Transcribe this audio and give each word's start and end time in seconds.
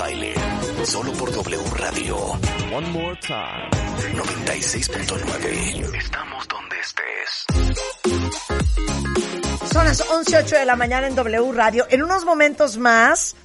Baile. 0.00 0.34
Solo 0.84 1.12
por 1.12 1.30
W 1.30 1.62
Radio. 1.76 2.16
One 2.72 2.88
more 2.88 3.20
time. 3.20 3.68
96.9. 4.14 5.94
Estamos 5.94 6.48
donde 6.48 6.76
estés. 6.80 7.44
Son 9.70 9.84
las 9.84 10.02
11.08 10.08 10.58
de 10.58 10.64
la 10.64 10.76
mañana 10.76 11.06
en 11.06 11.14
W 11.14 11.52
Radio. 11.52 11.86
En 11.90 12.02
unos 12.02 12.24
momentos 12.24 12.78
más, 12.78 13.36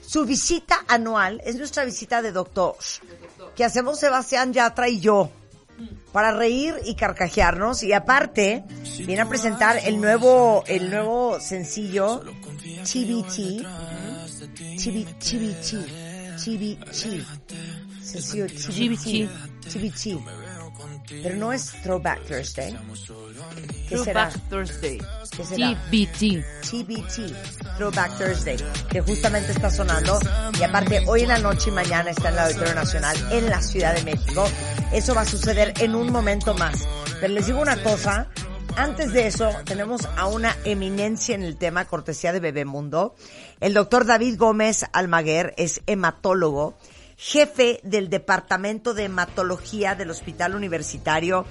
su 0.00 0.24
visita 0.24 0.78
anual 0.88 1.42
es 1.44 1.56
nuestra 1.56 1.84
visita 1.84 2.22
de 2.22 2.32
doctor, 2.32 2.76
que 3.54 3.64
hacemos 3.64 4.00
Sebastián 4.00 4.54
Yatra 4.54 4.88
y 4.88 5.00
yo, 5.00 5.30
para 6.12 6.32
reír 6.32 6.74
y 6.86 6.94
carcajearnos. 6.94 7.82
Y 7.82 7.92
aparte, 7.92 8.64
viene 8.96 9.20
a 9.20 9.28
presentar 9.28 9.78
el 9.84 10.00
nuevo, 10.00 10.64
el 10.68 10.88
nuevo 10.88 11.38
sencillo, 11.38 12.22
TBT. 12.82 14.07
TBT. 14.58 15.86
TBT. 16.36 17.24
Sencillo 18.02 18.46
TBT. 18.46 19.28
TBT. 19.62 20.18
Pero 21.22 21.36
no 21.36 21.52
es 21.52 21.70
Throwback 21.82 22.26
Thursday. 22.26 22.76
¿Qué 23.88 23.98
será? 23.98 24.30
Throwback 24.30 24.50
Thursday. 24.50 24.98
¿Qué 25.36 25.44
será? 25.44 25.80
TBT. 25.90 26.44
TBT, 26.68 27.76
Throwback 27.76 28.18
Thursday, 28.18 28.56
que 28.90 29.00
justamente 29.00 29.52
está 29.52 29.70
sonando. 29.70 30.18
Y 30.58 30.64
aparte, 30.64 31.04
hoy 31.06 31.22
en 31.22 31.28
la 31.28 31.38
noche 31.38 31.70
y 31.70 31.72
mañana 31.72 32.10
está 32.10 32.28
en 32.28 32.34
el 32.34 32.40
Auditorio 32.40 32.74
Nacional 32.74 33.16
en 33.30 33.48
la 33.48 33.62
Ciudad 33.62 33.94
de 33.94 34.02
México. 34.02 34.48
Eso 34.92 35.14
va 35.14 35.20
a 35.20 35.26
suceder 35.26 35.72
en 35.78 35.94
un 35.94 36.10
momento 36.10 36.52
más. 36.54 36.86
Pero 37.20 37.32
les 37.32 37.46
digo 37.46 37.60
una 37.60 37.80
cosa. 37.82 38.28
Antes 38.78 39.12
de 39.12 39.26
eso, 39.26 39.50
tenemos 39.64 40.08
a 40.16 40.28
una 40.28 40.56
eminencia 40.64 41.34
en 41.34 41.42
el 41.42 41.56
tema, 41.56 41.86
cortesía 41.86 42.32
de 42.32 42.38
Bebemundo. 42.38 43.16
El 43.58 43.74
doctor 43.74 44.06
David 44.06 44.38
Gómez 44.38 44.86
Almaguer 44.92 45.52
es 45.56 45.82
hematólogo, 45.88 46.78
jefe 47.16 47.80
del 47.82 48.08
Departamento 48.08 48.94
de 48.94 49.06
Hematología 49.06 49.96
del 49.96 50.10
Hospital 50.10 50.54
Universitario 50.54 51.44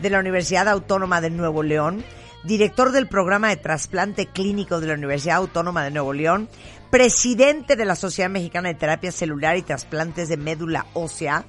de 0.00 0.10
la 0.10 0.18
Universidad 0.18 0.66
Autónoma 0.66 1.20
de 1.20 1.30
Nuevo 1.30 1.62
León 1.62 2.04
director 2.42 2.90
del 2.90 3.06
programa 3.06 3.50
de 3.50 3.58
trasplante 3.58 4.26
clínico 4.26 4.80
de 4.80 4.88
la 4.88 4.94
Universidad 4.94 5.36
Autónoma 5.36 5.84
de 5.84 5.92
Nuevo 5.92 6.12
León, 6.12 6.48
presidente 6.90 7.76
de 7.76 7.84
la 7.84 7.94
Sociedad 7.94 8.28
Mexicana 8.28 8.70
de 8.70 8.74
Terapia 8.74 9.12
Celular 9.12 9.56
y 9.56 9.62
Trasplantes 9.62 10.28
de 10.28 10.36
Médula 10.36 10.86
Ósea, 10.94 11.44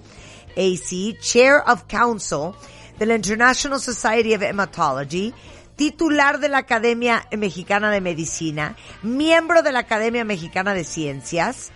AC, 0.56 1.18
Chair 1.20 1.64
of 1.66 1.86
Council 1.88 2.52
de 3.00 3.06
la 3.06 3.16
International 3.16 3.80
Society 3.80 4.36
of 4.36 4.42
Hematology, 4.42 5.34
titular 5.76 6.40
de 6.40 6.50
la 6.50 6.60
Academia 6.60 7.28
Mexicana 7.32 7.92
de 7.92 8.02
Medicina, 8.02 8.76
miembro 9.02 9.64
de 9.64 9.72
la 9.72 9.80
Academia 9.80 10.24
Mexicana 10.24 10.74
de 10.74 10.84
Ciencias, 10.84 11.72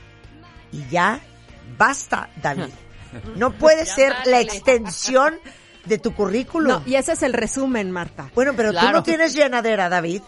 y 0.72 0.88
ya 0.90 1.20
basta, 1.78 2.30
David. 2.42 2.74
No 3.36 3.52
puede 3.52 3.86
ser 3.86 4.14
la 4.26 4.42
extensión 4.42 5.40
de 5.86 5.98
tu 5.98 6.14
currículum. 6.14 6.68
No, 6.68 6.84
y 6.86 6.96
ese 6.96 7.14
es 7.14 7.24
el 7.24 7.34
resumen, 7.34 7.92
Marta. 7.92 8.30
Bueno, 8.36 8.54
pero 8.56 8.74
tú 8.74 8.92
no 8.92 9.04
tienes 9.04 9.34
llenadera, 9.34 9.90
David. 9.90 10.22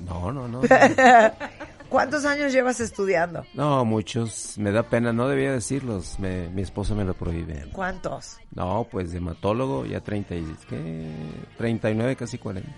No, 0.00 0.32
no, 0.32 0.48
no. 0.48 0.60
¿Cuántos 1.90 2.24
años 2.24 2.50
llevas 2.52 2.80
estudiando? 2.80 3.44
No, 3.52 3.84
muchos. 3.84 4.56
Me 4.56 4.72
da 4.72 4.84
pena, 4.84 5.12
no 5.12 5.28
debía 5.28 5.52
decirlos. 5.52 6.18
Me- 6.18 6.48
mi 6.48 6.62
esposa 6.62 6.94
me 6.94 7.04
lo 7.04 7.12
prohíbe. 7.14 7.66
¿Cuántos? 7.72 8.38
No, 8.54 8.86
pues 8.90 9.12
de 9.12 9.18
hematólogo 9.18 9.84
ya 9.84 10.00
30 10.00 10.34
y, 10.36 10.56
¿qué? 10.68 11.10
39, 11.58 12.16
casi 12.16 12.38
40. 12.38 12.70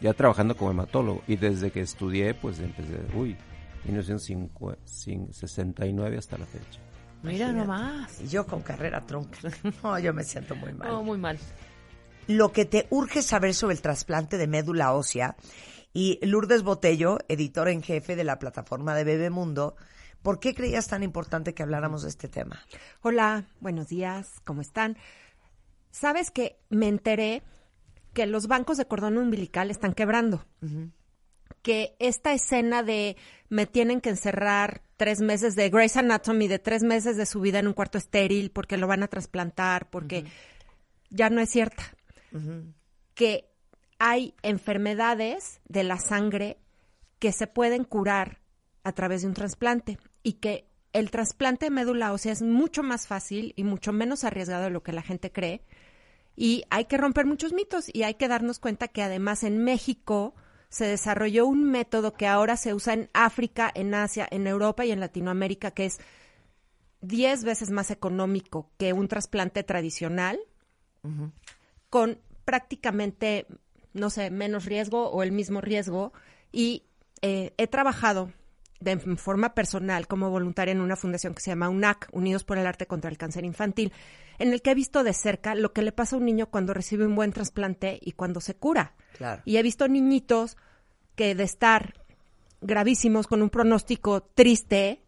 Ya 0.00 0.12
trabajando 0.14 0.56
como 0.56 0.72
hematólogo. 0.72 1.22
Y 1.28 1.36
desde 1.36 1.70
que 1.70 1.80
estudié, 1.82 2.34
pues 2.34 2.58
empecé, 2.58 2.98
uy, 3.14 3.36
1969 3.84 6.18
hasta 6.18 6.38
la 6.38 6.46
fecha. 6.46 6.80
Mira 7.22 7.52
nomás. 7.52 8.20
Y 8.20 8.28
yo 8.28 8.46
con 8.46 8.62
carrera 8.62 9.04
trunca. 9.04 9.38
No, 9.82 9.98
yo 9.98 10.14
me 10.14 10.22
siento 10.24 10.54
muy 10.54 10.72
mal. 10.72 10.88
No, 10.88 11.02
muy 11.02 11.18
mal. 11.18 11.38
Lo 12.28 12.52
que 12.52 12.64
te 12.64 12.86
urge 12.90 13.22
saber 13.22 13.54
sobre 13.54 13.74
el 13.74 13.82
trasplante 13.82 14.36
de 14.36 14.46
médula 14.46 14.92
ósea 14.92 15.34
y 15.92 16.18
Lourdes 16.24 16.62
Botello, 16.62 17.18
editora 17.28 17.70
en 17.70 17.82
jefe 17.82 18.16
de 18.16 18.24
la 18.24 18.38
plataforma 18.38 18.94
de 18.94 19.04
Bebemundo, 19.04 19.76
¿por 20.22 20.40
qué 20.40 20.54
creías 20.54 20.88
tan 20.88 21.02
importante 21.02 21.54
que 21.54 21.62
habláramos 21.62 22.02
de 22.02 22.08
este 22.08 22.28
tema? 22.28 22.62
Hola, 23.02 23.46
buenos 23.60 23.88
días, 23.88 24.40
¿cómo 24.44 24.60
están? 24.60 24.96
¿Sabes 25.90 26.30
que 26.30 26.58
me 26.68 26.88
enteré 26.88 27.42
que 28.12 28.26
los 28.26 28.46
bancos 28.46 28.76
de 28.76 28.86
cordón 28.86 29.18
umbilical 29.18 29.70
están 29.70 29.94
quebrando? 29.94 30.44
Que 31.62 31.96
esta 31.98 32.32
escena 32.32 32.82
de 32.82 33.16
me 33.48 33.66
tienen 33.66 34.00
que 34.00 34.10
encerrar 34.10 34.82
tres 34.96 35.20
meses 35.20 35.54
de 35.54 35.70
Grey's 35.70 35.96
Anatomy, 35.96 36.48
de 36.48 36.58
tres 36.58 36.82
meses 36.82 37.16
de 37.16 37.26
su 37.26 37.40
vida 37.40 37.58
en 37.58 37.68
un 37.68 37.72
cuarto 37.72 37.98
estéril 37.98 38.50
porque 38.50 38.76
lo 38.76 38.86
van 38.86 39.02
a 39.02 39.08
trasplantar, 39.08 39.88
porque 39.90 40.24
ya 41.10 41.30
no 41.30 41.40
es 41.40 41.50
cierta. 41.50 41.84
Que 43.14 43.48
hay 43.98 44.34
enfermedades 44.42 45.60
de 45.68 45.84
la 45.84 45.98
sangre 45.98 46.58
que 47.18 47.32
se 47.32 47.46
pueden 47.46 47.84
curar 47.84 48.40
a 48.84 48.92
través 48.92 49.22
de 49.22 49.28
un 49.28 49.34
trasplante 49.34 49.98
y 50.22 50.34
que 50.34 50.68
el 50.92 51.10
trasplante 51.10 51.66
de 51.66 51.70
médula 51.70 52.12
ósea 52.12 52.32
es 52.32 52.42
mucho 52.42 52.82
más 52.82 53.06
fácil 53.06 53.52
y 53.56 53.64
mucho 53.64 53.92
menos 53.92 54.24
arriesgado 54.24 54.64
de 54.64 54.70
lo 54.70 54.82
que 54.82 54.92
la 54.92 55.02
gente 55.02 55.32
cree. 55.32 55.62
Y 56.36 56.64
hay 56.70 56.84
que 56.84 56.96
romper 56.96 57.26
muchos 57.26 57.52
mitos 57.52 57.86
y 57.92 58.04
hay 58.04 58.14
que 58.14 58.28
darnos 58.28 58.58
cuenta 58.58 58.88
que 58.88 59.02
además 59.02 59.42
en 59.42 59.58
México 59.58 60.34
se 60.68 60.86
desarrolló 60.86 61.46
un 61.46 61.64
método 61.64 62.12
que 62.12 62.26
ahora 62.26 62.56
se 62.56 62.74
usa 62.74 62.94
en 62.94 63.10
África, 63.12 63.70
en 63.74 63.94
Asia, 63.94 64.28
en 64.30 64.46
Europa 64.46 64.84
y 64.84 64.92
en 64.92 65.00
Latinoamérica, 65.00 65.70
que 65.72 65.86
es 65.86 65.98
10 67.00 67.44
veces 67.44 67.70
más 67.70 67.90
económico 67.90 68.70
que 68.76 68.92
un 68.92 69.08
trasplante 69.08 69.62
tradicional, 69.62 70.38
con 71.90 72.18
prácticamente, 72.44 73.46
no 73.98 74.10
sé, 74.10 74.30
menos 74.30 74.64
riesgo 74.64 75.10
o 75.10 75.22
el 75.22 75.32
mismo 75.32 75.60
riesgo. 75.60 76.12
Y 76.52 76.84
eh, 77.22 77.52
he 77.58 77.66
trabajado 77.66 78.32
de 78.80 78.96
forma 79.16 79.54
personal 79.54 80.06
como 80.06 80.30
voluntaria 80.30 80.72
en 80.72 80.80
una 80.80 80.96
fundación 80.96 81.34
que 81.34 81.42
se 81.42 81.50
llama 81.50 81.68
UNAC, 81.68 82.08
Unidos 82.12 82.44
por 82.44 82.58
el 82.58 82.66
Arte 82.66 82.86
contra 82.86 83.10
el 83.10 83.18
Cáncer 83.18 83.44
Infantil, 83.44 83.92
en 84.38 84.52
el 84.52 84.62
que 84.62 84.70
he 84.70 84.74
visto 84.74 85.02
de 85.02 85.12
cerca 85.12 85.54
lo 85.54 85.72
que 85.72 85.82
le 85.82 85.92
pasa 85.92 86.14
a 86.14 86.18
un 86.18 86.24
niño 86.24 86.46
cuando 86.46 86.74
recibe 86.74 87.06
un 87.06 87.16
buen 87.16 87.32
trasplante 87.32 87.98
y 88.00 88.12
cuando 88.12 88.40
se 88.40 88.54
cura. 88.54 88.94
Claro. 89.16 89.42
Y 89.44 89.56
he 89.56 89.62
visto 89.62 89.88
niñitos 89.88 90.56
que 91.16 91.34
de 91.34 91.42
estar 91.42 91.94
gravísimos 92.60 93.26
con 93.26 93.42
un 93.42 93.50
pronóstico 93.50 94.22
triste, 94.22 95.02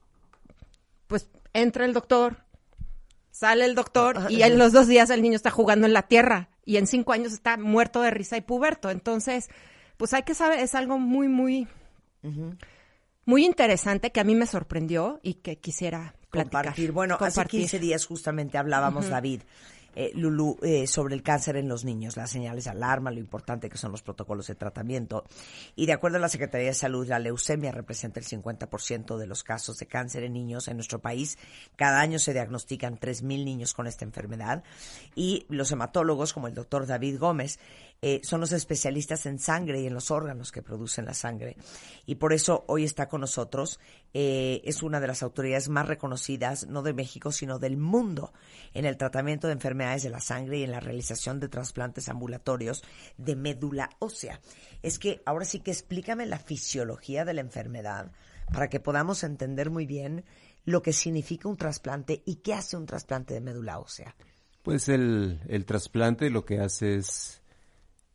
pues 1.06 1.28
entra 1.52 1.84
el 1.84 1.92
doctor, 1.92 2.44
sale 3.30 3.64
el 3.64 3.74
doctor 3.74 4.26
y 4.28 4.42
en 4.42 4.58
los 4.58 4.72
dos 4.72 4.86
días 4.86 5.10
el 5.10 5.22
niño 5.22 5.36
está 5.36 5.50
jugando 5.50 5.86
en 5.86 5.92
la 5.92 6.02
tierra 6.02 6.50
y 6.64 6.76
en 6.76 6.86
cinco 6.86 7.12
años 7.12 7.32
está 7.32 7.56
muerto 7.56 8.02
de 8.02 8.10
risa 8.10 8.36
y 8.36 8.40
puberto. 8.42 8.90
Entonces, 8.90 9.48
pues 9.96 10.14
hay 10.14 10.22
que 10.22 10.34
saber, 10.34 10.60
es 10.60 10.74
algo 10.74 10.98
muy, 10.98 11.28
muy, 11.28 11.68
muy 13.24 13.44
interesante 13.44 14.12
que 14.12 14.20
a 14.20 14.24
mí 14.24 14.34
me 14.34 14.46
sorprendió 14.46 15.20
y 15.22 15.34
que 15.34 15.58
quisiera 15.58 16.14
platicar. 16.30 16.64
Compartir. 16.64 16.92
Bueno, 16.92 17.14
hace 17.14 17.24
Compartir. 17.24 17.60
15 17.60 17.78
días 17.78 18.06
justamente 18.06 18.58
hablábamos, 18.58 19.08
David, 19.08 19.42
eh, 19.94 20.12
Lulu, 20.14 20.58
eh, 20.62 20.86
sobre 20.86 21.14
el 21.14 21.22
cáncer 21.22 21.56
en 21.56 21.68
los 21.68 21.84
niños, 21.84 22.16
las 22.16 22.30
señales 22.30 22.64
de 22.64 22.70
alarma, 22.70 23.10
lo 23.10 23.18
importante 23.18 23.68
que 23.68 23.78
son 23.78 23.92
los 23.92 24.02
protocolos 24.02 24.46
de 24.46 24.54
tratamiento. 24.54 25.24
Y 25.76 25.86
de 25.86 25.92
acuerdo 25.92 26.18
a 26.18 26.20
la 26.20 26.28
Secretaría 26.28 26.68
de 26.68 26.74
Salud, 26.74 27.06
la 27.06 27.18
leucemia 27.18 27.72
representa 27.72 28.20
el 28.20 28.26
50% 28.26 29.16
de 29.16 29.26
los 29.26 29.42
casos 29.42 29.78
de 29.78 29.86
cáncer 29.86 30.24
en 30.24 30.32
niños 30.32 30.68
en 30.68 30.76
nuestro 30.76 31.00
país. 31.00 31.38
Cada 31.76 32.00
año 32.00 32.18
se 32.18 32.32
diagnostican 32.32 32.98
3.000 32.98 33.44
niños 33.44 33.74
con 33.74 33.86
esta 33.86 34.04
enfermedad. 34.04 34.62
Y 35.14 35.46
los 35.48 35.72
hematólogos, 35.72 36.32
como 36.32 36.48
el 36.48 36.54
doctor 36.54 36.86
David 36.86 37.18
Gómez, 37.18 37.58
eh, 38.02 38.20
son 38.24 38.40
los 38.40 38.52
especialistas 38.52 39.26
en 39.26 39.38
sangre 39.38 39.80
y 39.80 39.86
en 39.86 39.94
los 39.94 40.10
órganos 40.10 40.52
que 40.52 40.62
producen 40.62 41.04
la 41.04 41.14
sangre. 41.14 41.56
Y 42.06 42.14
por 42.14 42.32
eso 42.32 42.64
hoy 42.66 42.84
está 42.84 43.08
con 43.08 43.20
nosotros. 43.20 43.78
eh, 44.12 44.62
es 44.64 44.82
una 44.82 45.00
de 45.00 45.06
las 45.06 45.22
autoridades 45.22 45.68
más 45.68 45.86
reconocidas, 45.86 46.66
no 46.66 46.82
de 46.82 46.94
México, 46.94 47.30
sino 47.30 47.58
del 47.58 47.76
mundo, 47.76 48.32
en 48.74 48.84
el 48.84 48.96
tratamiento 48.96 49.46
de 49.46 49.52
enfermedades 49.52 50.02
de 50.02 50.10
la 50.10 50.20
sangre 50.20 50.58
y 50.58 50.62
en 50.64 50.72
la 50.72 50.80
realización 50.80 51.40
de 51.40 51.48
trasplantes 51.48 52.08
ambulatorios 52.08 52.82
de 53.18 53.36
médula 53.36 53.90
ósea. 53.98 54.40
Es 54.82 54.98
que 54.98 55.22
ahora 55.26 55.44
sí 55.44 55.60
que 55.60 55.70
explícame 55.70 56.26
la 56.26 56.38
fisiología 56.38 57.24
de 57.24 57.34
la 57.34 57.42
enfermedad 57.42 58.12
para 58.52 58.68
que 58.68 58.80
podamos 58.80 59.22
entender 59.22 59.70
muy 59.70 59.86
bien 59.86 60.24
lo 60.64 60.82
que 60.82 60.92
significa 60.92 61.48
un 61.48 61.56
trasplante 61.56 62.22
y 62.24 62.36
qué 62.36 62.54
hace 62.54 62.76
un 62.76 62.86
trasplante 62.86 63.34
de 63.34 63.40
médula 63.40 63.78
ósea. 63.78 64.16
Pues 64.62 64.88
el, 64.88 65.40
el 65.48 65.64
trasplante 65.64 66.30
lo 66.30 66.44
que 66.44 66.60
hace 66.60 66.96
es 66.96 67.39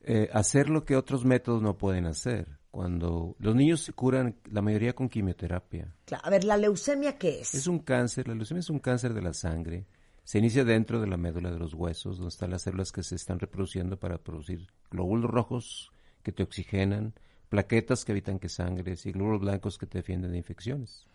eh, 0.07 0.29
hacer 0.31 0.69
lo 0.69 0.85
que 0.85 0.95
otros 0.95 1.25
métodos 1.25 1.63
no 1.63 1.77
pueden 1.77 2.05
hacer. 2.05 2.59
Cuando 2.69 3.35
los 3.39 3.55
niños 3.55 3.81
se 3.81 3.93
curan, 3.93 4.35
la 4.51 4.61
mayoría 4.61 4.93
con 4.93 5.09
quimioterapia. 5.09 5.95
Claro, 6.05 6.23
a 6.25 6.29
ver, 6.29 6.43
¿la 6.43 6.57
leucemia 6.57 7.17
qué 7.17 7.39
es? 7.39 7.55
Es 7.55 7.65
un 7.65 7.79
cáncer, 7.79 8.27
la 8.27 8.35
leucemia 8.35 8.59
es 8.59 8.69
un 8.69 8.79
cáncer 8.79 9.13
de 9.15 9.21
la 9.23 9.33
sangre. 9.33 9.87
Se 10.23 10.37
inicia 10.37 10.63
dentro 10.63 11.01
de 11.01 11.07
la 11.07 11.17
médula 11.17 11.51
de 11.51 11.57
los 11.57 11.73
huesos, 11.73 12.17
donde 12.17 12.29
están 12.29 12.51
las 12.51 12.63
células 12.63 12.91
que 12.91 13.01
se 13.01 13.15
están 13.15 13.39
reproduciendo 13.39 13.97
para 13.97 14.19
producir 14.19 14.67
glóbulos 14.91 15.31
rojos 15.31 15.91
que 16.21 16.31
te 16.31 16.43
oxigenan, 16.43 17.13
plaquetas 17.49 18.05
que 18.05 18.11
evitan 18.11 18.37
que 18.37 18.49
sangres 18.49 19.05
y 19.07 19.11
glóbulos 19.11 19.41
blancos 19.41 19.77
que 19.79 19.87
te 19.87 19.99
defienden 19.99 20.33
de 20.33 20.37
infecciones. 20.37 21.07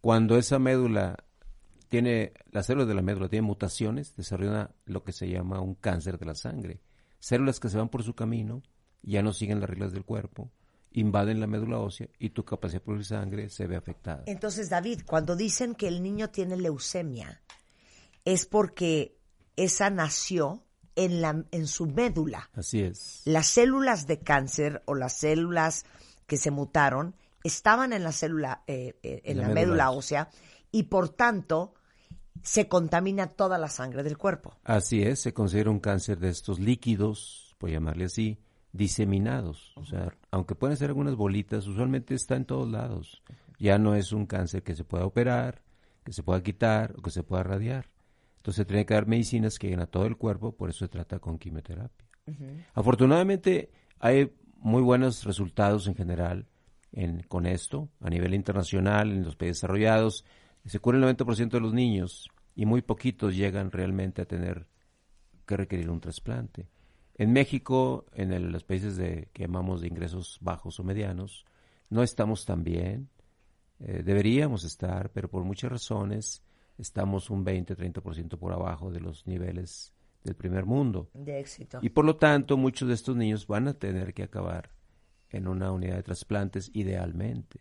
Cuando 0.00 0.38
esa 0.38 0.58
médula 0.58 1.24
tiene, 1.88 2.32
las 2.50 2.64
células 2.64 2.88
de 2.88 2.94
la 2.94 3.02
médula 3.02 3.28
tienen 3.28 3.46
mutaciones, 3.46 4.16
desarrolla 4.16 4.70
lo 4.86 5.02
que 5.02 5.12
se 5.12 5.28
llama 5.28 5.60
un 5.60 5.74
cáncer 5.74 6.18
de 6.18 6.26
la 6.26 6.34
sangre. 6.34 6.80
Células 7.20 7.60
que 7.60 7.68
se 7.68 7.78
van 7.78 7.88
por 7.88 8.02
su 8.02 8.14
camino, 8.14 8.62
ya 9.02 9.22
no 9.22 9.32
siguen 9.32 9.60
las 9.60 9.70
reglas 9.70 9.92
del 9.92 10.04
cuerpo, 10.04 10.50
invaden 10.92 11.40
la 11.40 11.46
médula 11.46 11.78
ósea 11.78 12.08
y 12.18 12.30
tu 12.30 12.44
capacidad 12.44 12.80
de 12.80 12.84
producir 12.84 13.16
sangre 13.16 13.48
se 13.48 13.66
ve 13.66 13.76
afectada. 13.76 14.24
Entonces, 14.26 14.68
David, 14.68 15.02
cuando 15.06 15.36
dicen 15.36 15.74
que 15.74 15.86
el 15.86 16.02
niño 16.02 16.30
tiene 16.30 16.56
leucemia, 16.56 17.40
es 18.24 18.46
porque 18.46 19.16
esa 19.56 19.90
nació 19.90 20.64
en, 20.96 21.20
la, 21.20 21.44
en 21.50 21.66
su 21.66 21.86
médula. 21.86 22.50
Así 22.54 22.80
es. 22.80 23.22
Las 23.24 23.46
células 23.46 24.06
de 24.06 24.20
cáncer 24.20 24.82
o 24.86 24.94
las 24.94 25.14
células 25.14 25.84
que 26.26 26.36
se 26.36 26.50
mutaron 26.50 27.14
estaban 27.44 27.92
en 27.92 28.02
la 28.02 28.12
célula, 28.12 28.62
eh, 28.66 28.98
eh, 29.02 29.22
en, 29.24 29.38
la, 29.38 29.48
médula 29.48 29.90
ósea 29.90 30.28
y 30.70 30.84
por 30.84 31.08
tanto 31.08 31.74
se 32.42 32.68
contamina 32.68 33.28
toda 33.28 33.58
la 33.58 33.68
sangre 33.68 34.02
del 34.02 34.18
cuerpo. 34.18 34.54
Así 34.64 35.02
es, 35.02 35.20
se 35.20 35.34
considera 35.34 35.70
un 35.70 35.80
cáncer 35.80 36.18
de 36.18 36.28
estos 36.28 36.58
líquidos, 36.58 37.54
por 37.58 37.70
llamarle 37.70 38.06
así, 38.06 38.38
diseminados. 38.72 39.72
O 39.76 39.84
sea, 39.84 40.14
aunque 40.30 40.54
pueden 40.54 40.76
ser 40.76 40.88
algunas 40.88 41.16
bolitas, 41.16 41.66
usualmente 41.66 42.14
está 42.14 42.36
en 42.36 42.44
todos 42.44 42.70
lados. 42.70 43.22
Ya 43.58 43.78
no 43.78 43.94
es 43.94 44.12
un 44.12 44.26
cáncer 44.26 44.62
que 44.62 44.74
se 44.74 44.84
pueda 44.84 45.04
operar, 45.04 45.62
que 46.04 46.12
se 46.12 46.22
pueda 46.22 46.42
quitar 46.42 46.94
o 46.96 47.02
que 47.02 47.10
se 47.10 47.22
pueda 47.22 47.42
radiar. 47.42 47.90
Entonces 48.38 48.66
tiene 48.66 48.86
que 48.86 48.94
dar 48.94 49.06
medicinas 49.06 49.58
que 49.58 49.66
lleguen 49.66 49.80
a 49.80 49.86
todo 49.86 50.06
el 50.06 50.16
cuerpo, 50.16 50.56
por 50.56 50.70
eso 50.70 50.80
se 50.80 50.88
trata 50.88 51.18
con 51.18 51.38
quimioterapia. 51.38 52.08
Afortunadamente 52.74 53.70
hay 53.98 54.32
muy 54.56 54.82
buenos 54.82 55.24
resultados 55.24 55.86
en 55.88 55.94
general 55.94 56.46
en, 56.92 57.22
con 57.24 57.44
esto, 57.44 57.90
a 58.00 58.08
nivel 58.08 58.34
internacional, 58.34 59.10
en 59.10 59.24
los 59.24 59.36
países 59.36 59.58
desarrollados. 59.58 60.24
Se 60.64 60.78
cura 60.78 60.98
el 60.98 61.04
90% 61.04 61.50
de 61.50 61.60
los 61.60 61.72
niños 61.72 62.28
y 62.54 62.66
muy 62.66 62.82
poquitos 62.82 63.36
llegan 63.36 63.70
realmente 63.70 64.22
a 64.22 64.26
tener 64.26 64.66
que 65.46 65.56
requerir 65.56 65.90
un 65.90 66.00
trasplante. 66.00 66.68
En 67.14 67.32
México, 67.32 68.06
en 68.14 68.52
los 68.52 68.64
países 68.64 68.96
de, 68.96 69.28
que 69.32 69.42
llamamos 69.42 69.80
de 69.80 69.88
ingresos 69.88 70.38
bajos 70.40 70.80
o 70.80 70.84
medianos, 70.84 71.44
no 71.90 72.02
estamos 72.02 72.46
tan 72.46 72.64
bien. 72.64 73.08
Eh, 73.78 74.02
deberíamos 74.04 74.64
estar, 74.64 75.10
pero 75.10 75.28
por 75.28 75.44
muchas 75.44 75.70
razones 75.70 76.42
estamos 76.78 77.30
un 77.30 77.44
20-30% 77.44 78.38
por 78.38 78.52
abajo 78.52 78.90
de 78.90 79.00
los 79.00 79.26
niveles 79.26 79.92
del 80.24 80.34
primer 80.34 80.64
mundo. 80.64 81.10
De 81.14 81.40
éxito. 81.40 81.78
Y 81.82 81.90
por 81.90 82.04
lo 82.04 82.16
tanto, 82.16 82.56
muchos 82.56 82.88
de 82.88 82.94
estos 82.94 83.16
niños 83.16 83.46
van 83.46 83.68
a 83.68 83.74
tener 83.74 84.14
que 84.14 84.22
acabar 84.22 84.70
en 85.30 85.48
una 85.48 85.72
unidad 85.72 85.96
de 85.96 86.02
trasplantes 86.02 86.70
idealmente. 86.74 87.60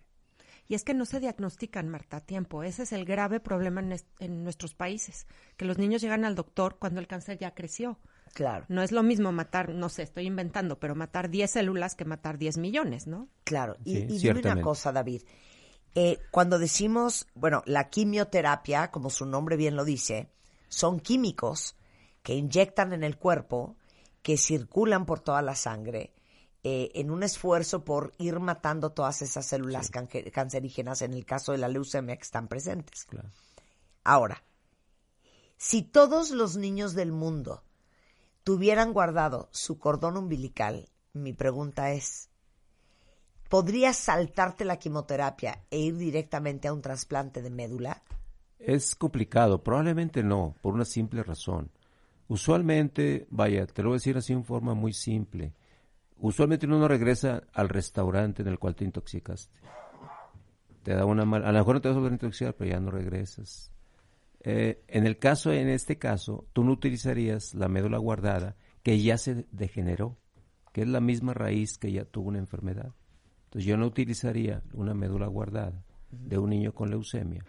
Y 0.70 0.76
es 0.76 0.84
que 0.84 0.94
no 0.94 1.06
se 1.06 1.20
diagnostican, 1.20 1.90
Marta, 1.90 2.18
a 2.18 2.22
tiempo. 2.22 2.62
Ese 2.62 2.84
es 2.84 2.94
el 2.94 3.04
grave 3.04 3.40
problema 3.40 3.82
en, 3.82 3.96
en, 4.20 4.44
nuestros 4.44 4.76
países, 4.76 5.26
que 5.58 5.66
los 5.66 5.80
niños 5.80 6.02
llegan 6.02 6.24
al 6.26 6.36
doctor 6.36 6.78
cuando 6.78 7.00
el 7.00 7.08
cáncer 7.08 7.40
ya 7.40 7.56
creció. 7.56 7.98
Claro. 8.36 8.66
No 8.70 8.84
es 8.84 8.92
lo 8.92 9.02
mismo 9.02 9.32
matar, 9.32 9.70
no 9.74 9.90
sé, 9.90 10.04
estoy 10.04 10.28
inventando, 10.28 10.80
pero 10.80 10.94
matar 10.94 11.32
10 11.32 11.50
células 11.50 11.96
que 11.96 12.06
matar 12.06 12.38
10 12.38 12.60
millones, 12.60 13.08
¿no? 13.08 13.28
Claro. 13.46 13.78
Y, 13.84 13.98
y 13.98 14.20
dime 14.20 14.42
una 14.42 14.62
cosa, 14.62 14.92
David. 14.92 15.24
Eh, 15.96 16.20
cuando 16.30 16.60
decimos, 16.60 17.28
bueno, 17.34 17.64
la 17.66 17.90
quimioterapia, 17.90 18.92
como 18.92 19.10
su 19.10 19.26
nombre 19.26 19.58
bien 19.58 19.76
lo 19.76 19.86
dice, 19.86 20.30
son 20.68 21.00
químicos 21.00 21.76
que 22.22 22.36
inyectan 22.36 22.94
en 22.94 23.04
el 23.04 23.18
cuerpo, 23.18 23.76
que 24.22 24.38
circulan 24.38 25.08
por 25.08 25.20
toda 25.20 25.42
la 25.42 25.56
sangre, 25.56 26.14
eh, 26.64 26.92
en 26.96 27.10
un 27.10 27.24
esfuerzo 27.24 27.86
por 27.86 28.14
ir 28.18 28.40
matando 28.40 28.92
todas 28.92 29.22
esas 29.22 29.46
células 29.46 29.92
cancerígenas 29.92 31.02
en 31.02 31.14
el 31.14 31.26
caso 31.26 31.54
de 31.54 31.58
la 31.58 31.70
leucemia 31.70 32.18
que 32.18 32.24
están 32.24 32.48
presentes. 32.48 33.06
Claro. 33.06 33.30
Ahora, 34.04 34.44
si 35.58 35.84
todos 35.84 36.32
los 36.32 36.58
niños 36.58 36.94
del 36.96 37.12
mundo 37.12 37.64
tuvieran 38.44 38.94
guardado 38.94 39.50
su 39.52 39.78
cordón 39.78 40.18
umbilical, 40.18 40.90
mi 41.14 41.34
pregunta 41.34 41.92
es, 41.92 42.30
¿podrías 43.50 43.98
saltarte 43.98 44.66
la 44.66 44.78
quimioterapia 44.78 45.64
e 45.70 45.80
ir 45.80 45.98
directamente 45.98 46.68
a 46.68 46.74
un 46.74 46.82
trasplante 46.82 47.42
de 47.42 47.50
médula? 47.50 48.04
Es 48.58 48.96
complicado, 48.96 49.64
probablemente 49.64 50.24
no, 50.24 50.56
por 50.62 50.74
una 50.74 50.86
simple 50.86 51.24
razón. 51.24 51.72
Usualmente, 52.28 53.28
vaya, 53.30 53.66
te 53.66 53.82
lo 53.82 53.90
voy 53.90 53.96
a 53.96 54.00
decir 54.00 54.18
así 54.18 54.34
en 54.34 54.44
forma 54.44 54.74
muy 54.74 54.94
simple. 54.94 55.54
Usualmente 56.20 56.66
uno 56.66 56.80
no 56.80 56.88
regresa 56.88 57.44
al 57.54 57.70
restaurante 57.70 58.42
en 58.42 58.50
el 58.50 58.60
cual 58.60 58.76
te 58.76 58.84
intoxicaste. 58.84 59.58
Te 60.84 60.94
da 60.94 61.06
una 61.06 61.26
mala, 61.26 61.48
a 61.48 61.52
lo 61.52 61.60
mejor 61.60 61.76
no 61.76 61.82
te 61.82 61.88
vas 61.88 61.96
a 61.96 62.00
volver 62.00 62.14
a 62.14 62.16
intoxicar, 62.16 62.56
pero 62.56 62.72
ya 62.72 62.80
no 62.80 62.92
regresas. 62.92 63.72
Eh, 64.42 64.84
en 64.88 65.06
el 65.06 65.18
caso, 65.18 65.52
en 65.52 65.70
este 65.70 65.98
caso, 65.98 66.48
tú 66.54 66.64
no 66.64 66.72
utilizarías 66.72 67.54
la 67.54 67.68
médula 67.68 67.98
guardada 67.98 68.56
que 68.84 69.02
ya 69.02 69.18
se 69.18 69.46
degeneró, 69.52 70.18
que 70.74 70.82
es 70.82 70.88
la 70.88 71.02
misma 71.02 71.34
raíz 71.34 71.78
que 71.78 71.92
ya 71.92 72.06
tuvo 72.06 72.30
una 72.30 72.40
enfermedad. 72.40 72.94
Entonces 73.46 73.66
yo 73.68 73.78
no 73.78 73.86
utilizaría 73.86 74.64
una 74.74 74.94
médula 74.94 75.28
guardada 75.28 75.84
de 76.12 76.38
un 76.38 76.50
niño 76.50 76.74
con 76.74 76.90
leucemia, 76.90 77.46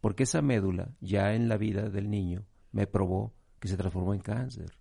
porque 0.00 0.24
esa 0.24 0.42
médula 0.42 0.90
ya 1.00 1.34
en 1.34 1.48
la 1.48 1.56
vida 1.56 1.88
del 1.88 2.10
niño 2.10 2.44
me 2.72 2.86
probó 2.86 3.34
que 3.60 3.68
se 3.68 3.76
transformó 3.76 4.12
en 4.12 4.20
cáncer. 4.20 4.72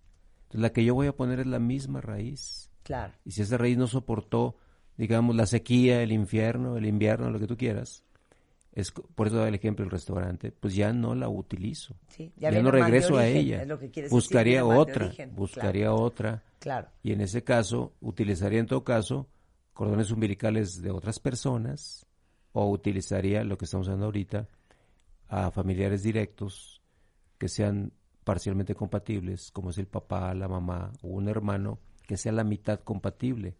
Entonces 0.43 0.61
la 0.61 0.71
que 0.71 0.83
yo 0.83 0.95
voy 0.95 1.07
a 1.07 1.15
poner 1.15 1.39
es 1.39 1.47
la 1.47 1.59
misma 1.59 2.01
raíz. 2.01 2.71
Claro. 2.85 3.13
Y 3.25 3.31
si 3.31 3.41
esa 3.41 3.57
raíz 3.57 3.77
no 3.77 3.87
soportó, 3.87 4.55
digamos, 4.95 5.35
la 5.35 5.47
sequía, 5.47 6.03
el 6.03 6.11
infierno, 6.11 6.77
el 6.77 6.85
invierno, 6.85 7.31
lo 7.31 7.39
que 7.39 7.47
tú 7.47 7.57
quieras, 7.57 8.03
es, 8.73 8.91
por 8.91 9.25
eso 9.25 9.37
da 9.37 9.47
el 9.47 9.55
ejemplo 9.55 9.83
del 9.83 9.91
restaurante, 9.91 10.51
pues 10.51 10.75
ya 10.75 10.93
no 10.93 11.15
la 11.15 11.27
utilizo. 11.27 11.95
ya, 12.37 12.51
no 12.51 12.69
regreso 12.69 13.17
a 13.17 13.25
ella. 13.25 13.63
Es 13.63 13.67
lo 13.67 13.79
que 13.79 14.07
buscaría 14.07 14.63
decir, 14.63 14.77
otra, 14.77 15.11
buscaría 15.35 15.85
claro. 15.85 15.95
otra. 15.95 16.43
Claro. 16.59 16.89
Y 17.01 17.13
en 17.13 17.21
ese 17.21 17.43
caso, 17.43 17.93
utilizaría 18.01 18.59
en 18.59 18.67
todo 18.67 18.83
caso 18.83 19.27
cordones 19.73 20.11
umbilicales 20.11 20.81
de 20.83 20.91
otras 20.91 21.19
personas 21.19 22.05
o 22.51 22.69
utilizaría 22.69 23.43
lo 23.43 23.57
que 23.57 23.65
estamos 23.65 23.87
hablando 23.87 24.05
ahorita 24.05 24.47
a 25.27 25.49
familiares 25.49 26.03
directos 26.03 26.83
que 27.39 27.49
sean 27.49 27.91
parcialmente 28.23 28.75
compatibles, 28.75 29.51
como 29.51 29.71
es 29.71 29.77
el 29.79 29.87
papá, 29.87 30.33
la 30.35 30.47
mamá 30.47 30.91
o 31.01 31.07
un 31.07 31.27
hermano, 31.27 31.79
que 32.05 32.17
sea 32.17 32.31
la 32.31 32.43
mitad 32.43 32.79
compatible. 32.81 33.55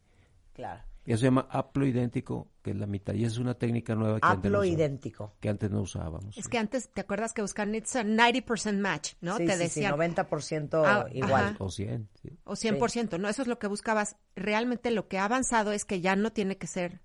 Claro. 0.54 0.82
Y 1.08 1.12
eso 1.12 1.20
se 1.20 1.26
llama 1.28 1.48
haploidéntico, 1.52 2.48
que 2.64 2.72
es 2.72 2.78
la 2.78 2.88
mitad. 2.88 3.14
Y 3.14 3.26
es 3.26 3.38
una 3.38 3.54
técnica 3.54 3.94
nueva 3.94 4.20
que, 4.20 4.26
antes 4.26 4.52
no, 4.52 4.60
usábamos, 4.62 5.34
que 5.40 5.50
antes 5.50 5.70
no 5.70 5.82
usábamos. 5.82 6.36
Es 6.38 6.48
que 6.48 6.58
antes, 6.58 6.90
¿te 6.90 7.02
acuerdas 7.02 7.32
que 7.34 7.44
buscan 7.44 7.76
it's 7.76 7.96
a 7.96 8.04
90% 8.04 8.80
match, 8.80 9.14
¿no? 9.22 9.38
Sí, 9.38 9.46
Te 9.46 9.54
sí, 9.54 9.60
decían. 9.60 9.94
sí, 9.94 10.00
90% 10.00 10.84
Ah, 10.84 11.06
igual. 11.14 11.34
ajá. 11.46 11.56
O 11.60 11.70
100, 11.70 12.10
sí. 12.24 12.30
O 12.44 12.54
100%, 12.56 13.20
¿no? 13.20 13.30
Eso 13.30 13.44
es 13.44 13.48
lo 13.48 13.60
que 13.60 13.68
buscabas. 13.68 14.16
Realmente 14.36 14.90
lo 14.90 15.08
que 15.08 15.20
ha 15.20 15.26
avanzado 15.26 15.74
es 15.74 15.86
que 15.86 16.02
ya 16.02 16.16
no 16.16 16.32
tiene 16.34 16.58
que 16.58 16.66
ser, 16.66 17.02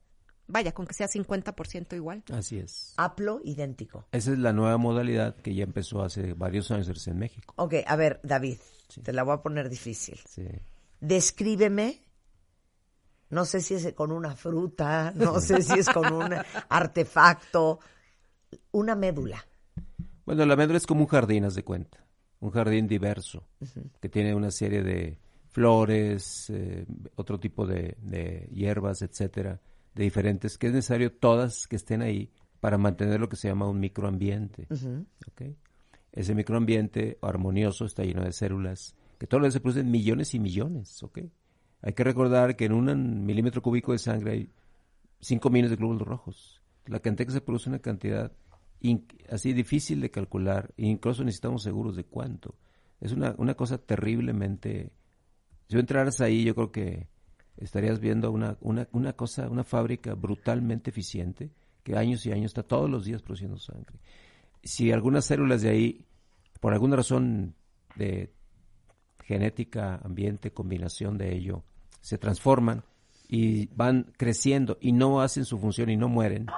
vaya, 0.46 0.72
con 0.72 0.86
que 0.86 0.94
sea 0.94 1.06
50% 1.06 1.94
igual. 1.94 2.22
Así 2.32 2.58
es. 2.58 2.94
Haploidéntico. 2.96 4.06
Esa 4.12 4.32
es 4.32 4.38
la 4.38 4.54
nueva 4.54 4.78
modalidad 4.78 5.36
que 5.36 5.54
ya 5.54 5.64
empezó 5.64 6.02
hace 6.02 6.32
varios 6.32 6.70
años 6.70 6.88
a 6.88 6.92
hacerse 6.92 7.10
en 7.10 7.18
México. 7.18 7.52
Ok, 7.58 7.74
a 7.86 7.96
ver, 7.96 8.18
David, 8.22 8.56
te 9.02 9.12
la 9.12 9.24
voy 9.24 9.34
a 9.34 9.42
poner 9.42 9.68
difícil. 9.68 10.18
Sí. 10.26 10.46
Descríbeme, 11.00 12.02
no 13.30 13.44
sé 13.44 13.60
si 13.60 13.74
es 13.74 13.92
con 13.94 14.12
una 14.12 14.36
fruta, 14.36 15.12
no 15.14 15.40
sé 15.40 15.62
si 15.62 15.78
es 15.78 15.88
con 15.88 16.12
un 16.12 16.34
artefacto, 16.68 17.80
una 18.72 18.94
médula. 18.94 19.44
Bueno, 20.24 20.44
la 20.46 20.56
médula 20.56 20.78
es 20.78 20.86
como 20.86 21.02
un 21.02 21.06
jardín, 21.06 21.44
haz 21.44 21.54
de 21.54 21.64
cuenta. 21.64 22.04
Un 22.40 22.50
jardín 22.50 22.86
diverso, 22.86 23.46
que 24.00 24.08
tiene 24.08 24.34
una 24.34 24.50
serie 24.50 24.82
de 24.82 25.18
flores, 25.48 26.48
eh, 26.48 26.86
otro 27.16 27.38
tipo 27.38 27.66
de, 27.66 27.96
de 28.00 28.48
hierbas, 28.52 29.02
etcétera, 29.02 29.60
de 29.94 30.04
diferentes, 30.04 30.56
que 30.56 30.68
es 30.68 30.72
necesario 30.72 31.12
todas 31.12 31.66
que 31.66 31.76
estén 31.76 32.00
ahí 32.00 32.30
para 32.60 32.78
mantener 32.78 33.20
lo 33.20 33.28
que 33.28 33.36
se 33.36 33.48
llama 33.48 33.68
un 33.68 33.80
microambiente. 33.80 34.68
¿ok? 34.70 35.56
Ese 36.12 36.34
microambiente 36.34 37.18
armonioso 37.22 37.84
está 37.84 38.04
lleno 38.04 38.22
de 38.22 38.32
células, 38.32 38.94
que 39.20 39.26
todas 39.26 39.44
las 39.44 39.52
se 39.52 39.60
producen 39.60 39.90
millones 39.90 40.32
y 40.34 40.38
millones. 40.38 41.02
¿ok? 41.02 41.18
Hay 41.82 41.92
que 41.92 42.04
recordar 42.04 42.56
que 42.56 42.64
en 42.64 42.72
un 42.72 43.26
milímetro 43.26 43.60
cúbico 43.60 43.92
de 43.92 43.98
sangre 43.98 44.32
hay 44.32 44.50
5 45.20 45.50
millones 45.50 45.70
de 45.70 45.76
glóbulos 45.76 46.08
rojos. 46.08 46.62
La 46.86 47.00
cantidad 47.00 47.26
que 47.26 47.34
se 47.34 47.42
produce 47.42 47.64
es 47.64 47.66
una 47.68 47.78
cantidad 47.80 48.32
así 49.28 49.52
difícil 49.52 50.00
de 50.00 50.10
calcular, 50.10 50.72
e 50.78 50.86
incluso 50.86 51.22
necesitamos 51.22 51.62
seguros 51.62 51.96
de 51.96 52.04
cuánto. 52.04 52.54
Es 52.98 53.12
una, 53.12 53.34
una 53.36 53.54
cosa 53.54 53.76
terriblemente... 53.76 54.90
Si 55.68 55.76
entraras 55.76 56.22
ahí, 56.22 56.44
yo 56.44 56.54
creo 56.54 56.72
que 56.72 57.08
estarías 57.58 58.00
viendo 58.00 58.30
una, 58.30 58.56
una, 58.62 58.88
una 58.92 59.12
cosa, 59.12 59.50
una 59.50 59.64
fábrica 59.64 60.14
brutalmente 60.14 60.88
eficiente, 60.88 61.50
que 61.82 61.94
años 61.94 62.24
y 62.24 62.32
años 62.32 62.52
está 62.52 62.62
todos 62.62 62.88
los 62.88 63.04
días 63.04 63.20
produciendo 63.20 63.58
sangre. 63.58 63.98
Si 64.64 64.90
algunas 64.90 65.26
células 65.26 65.60
de 65.60 65.68
ahí, 65.68 66.06
por 66.58 66.72
alguna 66.72 66.96
razón 66.96 67.54
de 67.96 68.32
genética, 69.30 70.00
ambiente, 70.02 70.52
combinación 70.52 71.16
de 71.16 71.32
ello, 71.32 71.62
se 72.00 72.18
transforman 72.18 72.82
y 73.28 73.68
van 73.76 74.12
creciendo 74.16 74.76
y 74.80 74.90
no 74.90 75.20
hacen 75.20 75.44
su 75.44 75.56
función 75.56 75.88
y 75.88 75.96
no 75.96 76.08
mueren, 76.08 76.48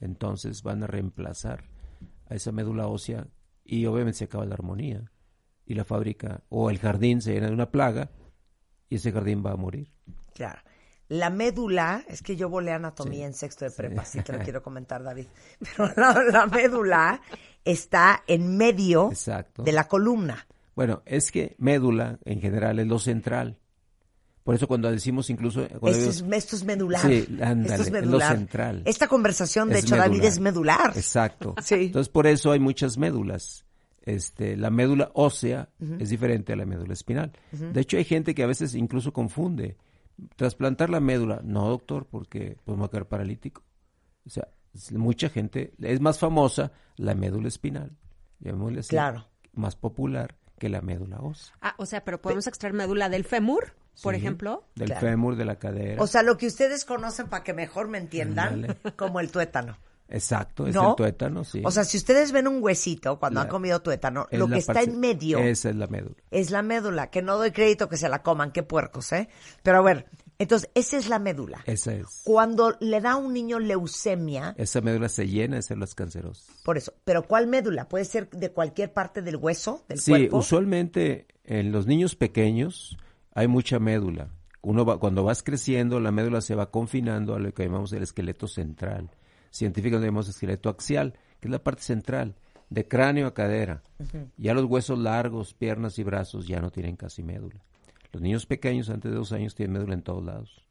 entonces 0.00 0.62
van 0.62 0.82
a 0.82 0.86
reemplazar 0.86 1.64
a 2.30 2.34
esa 2.34 2.50
médula 2.50 2.86
ósea 2.86 3.26
y 3.66 3.84
obviamente 3.84 4.20
se 4.20 4.24
acaba 4.24 4.46
la 4.46 4.54
armonía 4.54 5.12
y 5.66 5.74
la 5.74 5.84
fábrica 5.84 6.42
o 6.48 6.70
el 6.70 6.78
jardín 6.78 7.20
se 7.20 7.34
llena 7.34 7.48
de 7.48 7.52
una 7.52 7.70
plaga 7.70 8.08
y 8.88 8.94
ese 8.94 9.12
jardín 9.12 9.44
va 9.44 9.52
a 9.52 9.56
morir. 9.56 9.90
Claro. 10.32 10.62
La 11.08 11.28
médula, 11.28 12.02
es 12.08 12.22
que 12.22 12.36
yo 12.36 12.48
volé 12.48 12.72
anatomía 12.72 13.26
en 13.26 13.34
sexto 13.34 13.66
de 13.66 13.72
prepa, 13.72 14.06
sí 14.06 14.22
te 14.22 14.32
lo 14.32 14.38
quiero 14.42 14.62
comentar, 14.62 15.02
David. 15.02 15.26
Pero 15.58 15.92
la, 15.94 16.22
la 16.32 16.46
médula 16.46 17.20
está 17.62 18.22
en 18.26 18.56
medio 18.56 19.10
Exacto. 19.10 19.64
de 19.64 19.72
la 19.72 19.86
columna. 19.86 20.46
Bueno, 20.74 21.02
es 21.06 21.30
que 21.30 21.54
médula 21.58 22.18
en 22.24 22.40
general 22.40 22.78
es 22.78 22.86
lo 22.86 22.98
central. 22.98 23.58
Por 24.42 24.54
eso 24.56 24.66
cuando 24.66 24.90
decimos 24.90 25.30
incluso... 25.30 25.66
cuando 25.68 25.88
Esto 25.96 26.10
es, 26.10 26.16
decimos- 26.16 26.36
esto 26.36 26.56
es 26.56 26.64
medular. 26.64 27.00
Sí, 27.02 27.26
ándale, 27.42 27.62
esto 27.62 27.74
es 27.74 27.80
es 27.80 27.92
lo 27.92 28.00
medular. 28.00 28.36
central. 28.36 28.82
Esta 28.86 29.06
conversación, 29.06 29.68
de 29.68 29.78
hecho, 29.78 29.94
David, 29.96 30.10
medular. 30.14 30.32
es 30.32 30.40
medular. 30.40 30.92
Exacto. 30.96 31.54
Sí. 31.62 31.74
Entonces, 31.74 32.08
por 32.08 32.26
eso 32.26 32.50
hay 32.50 32.58
muchas 32.58 32.98
médulas. 32.98 33.64
Este, 34.04 34.56
la 34.56 34.70
médula 34.70 35.12
ósea 35.14 35.68
es 36.00 36.08
diferente 36.10 36.52
a 36.52 36.56
la 36.56 36.66
médula 36.66 36.92
espinal. 36.92 37.30
De 37.52 37.80
hecho, 37.80 37.96
hay 37.98 38.04
gente 38.04 38.34
que 38.34 38.42
a 38.42 38.48
veces 38.48 38.74
incluso 38.74 39.12
confunde. 39.12 39.76
Trasplantar 40.34 40.90
la 40.90 40.98
médula, 40.98 41.40
no, 41.44 41.68
doctor, 41.68 42.06
porque 42.10 42.56
pues, 42.64 42.80
a 42.80 42.88
quedar 42.88 43.06
paralítico. 43.06 43.62
O 44.26 44.30
sea, 44.30 44.48
mucha 44.90 45.28
gente, 45.28 45.72
es 45.80 46.00
más 46.00 46.18
famosa 46.18 46.72
la 46.96 47.14
médula 47.14 47.46
espinal, 47.46 47.96
llamémosle 48.40 48.80
así, 48.80 48.90
Claro. 48.90 49.24
más 49.52 49.76
popular 49.76 50.36
que 50.62 50.68
la 50.68 50.80
médula 50.80 51.18
ósea. 51.20 51.52
Ah, 51.60 51.74
o 51.76 51.86
sea, 51.86 52.04
pero 52.04 52.22
podemos 52.22 52.46
extraer 52.46 52.72
médula 52.72 53.08
del 53.08 53.24
fémur, 53.24 53.74
por 54.00 54.14
Sí, 54.14 54.20
ejemplo. 54.20 54.62
Del 54.76 54.86
Claro. 54.90 55.00
fémur, 55.08 55.34
de 55.34 55.44
la 55.44 55.56
cadera. 55.56 56.00
O 56.00 56.06
sea, 56.06 56.22
lo 56.22 56.36
que 56.38 56.46
ustedes 56.46 56.84
conocen 56.84 57.26
para 57.26 57.42
que 57.42 57.52
mejor 57.52 57.88
me 57.88 57.98
entiendan, 57.98 58.78
como 58.94 59.18
el 59.18 59.32
tuétano. 59.32 59.76
Exacto, 60.08 60.68
es 60.68 60.74
¿No? 60.76 60.90
el 60.90 60.96
tuétano, 60.96 61.42
sí. 61.42 61.62
O 61.64 61.70
sea, 61.72 61.82
si 61.84 61.96
ustedes 61.96 62.30
ven 62.30 62.46
un 62.46 62.62
huesito 62.62 63.18
cuando 63.18 63.40
La- 63.40 63.42
han 63.44 63.48
comido 63.48 63.80
tuétano, 63.82 64.28
lo 64.30 64.46
que 64.46 64.58
está 64.58 64.82
en 64.82 65.00
medio 65.00 65.38
Esa 65.38 65.70
es 65.70 65.74
la 65.76 65.88
médula. 65.88 66.14
es 66.30 66.50
la 66.52 66.62
médula, 66.62 67.10
que 67.10 67.22
no 67.22 67.38
doy 67.38 67.50
crédito 67.50 67.88
que 67.88 67.96
se 67.96 68.08
la 68.08 68.22
coman, 68.22 68.52
qué 68.52 68.62
puercos, 68.62 69.10
¿eh? 69.12 69.28
Pero 69.64 69.78
a 69.78 69.82
ver, 69.82 70.06
entonces, 70.42 70.70
esa 70.74 70.96
es 70.96 71.08
la 71.08 71.18
médula. 71.18 71.62
Esa 71.66 71.94
es. 71.94 72.22
Cuando 72.24 72.76
le 72.80 73.00
da 73.00 73.12
a 73.12 73.16
un 73.16 73.32
niño 73.32 73.58
leucemia, 73.58 74.54
Esa 74.58 74.80
médula 74.80 75.08
se 75.08 75.26
llena 75.28 75.56
de 75.56 75.62
células 75.62 75.94
cancerosas. 75.94 76.46
por 76.64 76.76
eso, 76.76 76.92
pero 77.04 77.22
¿cuál 77.22 77.46
médula? 77.46 77.88
¿Puede 77.88 78.04
ser 78.04 78.28
de 78.30 78.50
cualquier 78.50 78.92
parte 78.92 79.22
del 79.22 79.36
hueso, 79.36 79.84
del 79.88 79.98
Sí, 80.00 80.10
cuerpo? 80.10 80.38
usualmente 80.38 81.26
en 81.44 81.72
los 81.72 81.86
niños 81.86 82.14
pequeños 82.16 82.96
hay 83.34 83.48
mucha 83.48 83.78
médula. 83.78 84.28
Uno 84.62 84.84
va- 84.84 84.98
cuando 85.00 85.24
vas 85.24 85.42
creciendo, 85.42 85.98
la 86.00 86.12
médula 86.12 86.40
se 86.40 86.54
va 86.54 86.70
confinando 86.70 87.34
a 87.34 87.38
lo 87.40 87.52
que 87.52 87.64
llamamos 87.64 87.92
el 87.92 88.02
esqueleto 88.02 88.46
central. 88.46 89.10
Científicamente 89.50 90.06
llamamos 90.06 90.28
esqueleto 90.28 90.68
axial, 90.68 91.14
que 91.40 91.48
es 91.48 91.50
la 91.52 91.62
parte 91.62 91.82
central, 91.82 92.36
de 92.70 92.86
cráneo 92.86 93.26
a 93.26 93.34
cadera. 93.34 93.82
Ya 94.36 94.54
los 94.54 94.64
huesos 94.64 94.98
largos, 94.98 95.52
piernas 95.52 95.98
y 95.98 96.04
brazos 96.04 96.46
ya 96.46 96.60
no 96.60 96.70
tienen 96.70 96.96
casi 96.96 97.22
médula. 97.22 97.60
Los 98.12 98.22
niños 98.22 98.46
pequeños, 98.46 98.90
antes 98.90 99.10
de 99.10 99.16
dos 99.16 99.32
años, 99.32 99.54
tienen 99.54 99.72
médula 99.72 99.94
en 99.94 100.02
todos 100.02 100.22
lados. 100.24 100.66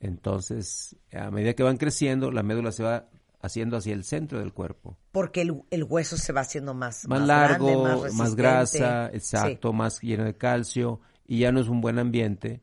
Entonces, 0.00 0.96
a 1.12 1.30
medida 1.30 1.54
que 1.54 1.62
van 1.62 1.76
creciendo, 1.78 2.30
la 2.30 2.42
médula 2.42 2.72
se 2.72 2.82
va 2.82 3.08
haciendo 3.40 3.76
hacia 3.76 3.94
el 3.94 4.04
centro 4.04 4.38
del 4.40 4.52
cuerpo. 4.52 4.98
Porque 5.12 5.42
el, 5.42 5.62
el 5.70 5.84
hueso 5.84 6.16
se 6.16 6.32
va 6.32 6.40
haciendo 6.42 6.74
más, 6.74 7.06
más, 7.08 7.20
más 7.20 7.28
largo, 7.28 7.66
grande, 7.66 7.92
más, 7.92 8.02
resistente. 8.02 8.42
grasa, 8.42 9.08
Sí. 9.10 9.16
exacto, 9.16 9.72
más 9.72 10.00
lleno 10.00 10.24
de 10.24 10.34
calcio 10.36 11.00
y 11.26 11.38
ya 11.40 11.52
no 11.52 11.60
es 11.60 11.68
un 11.68 11.80
buen 11.80 11.98
ambiente 11.98 12.62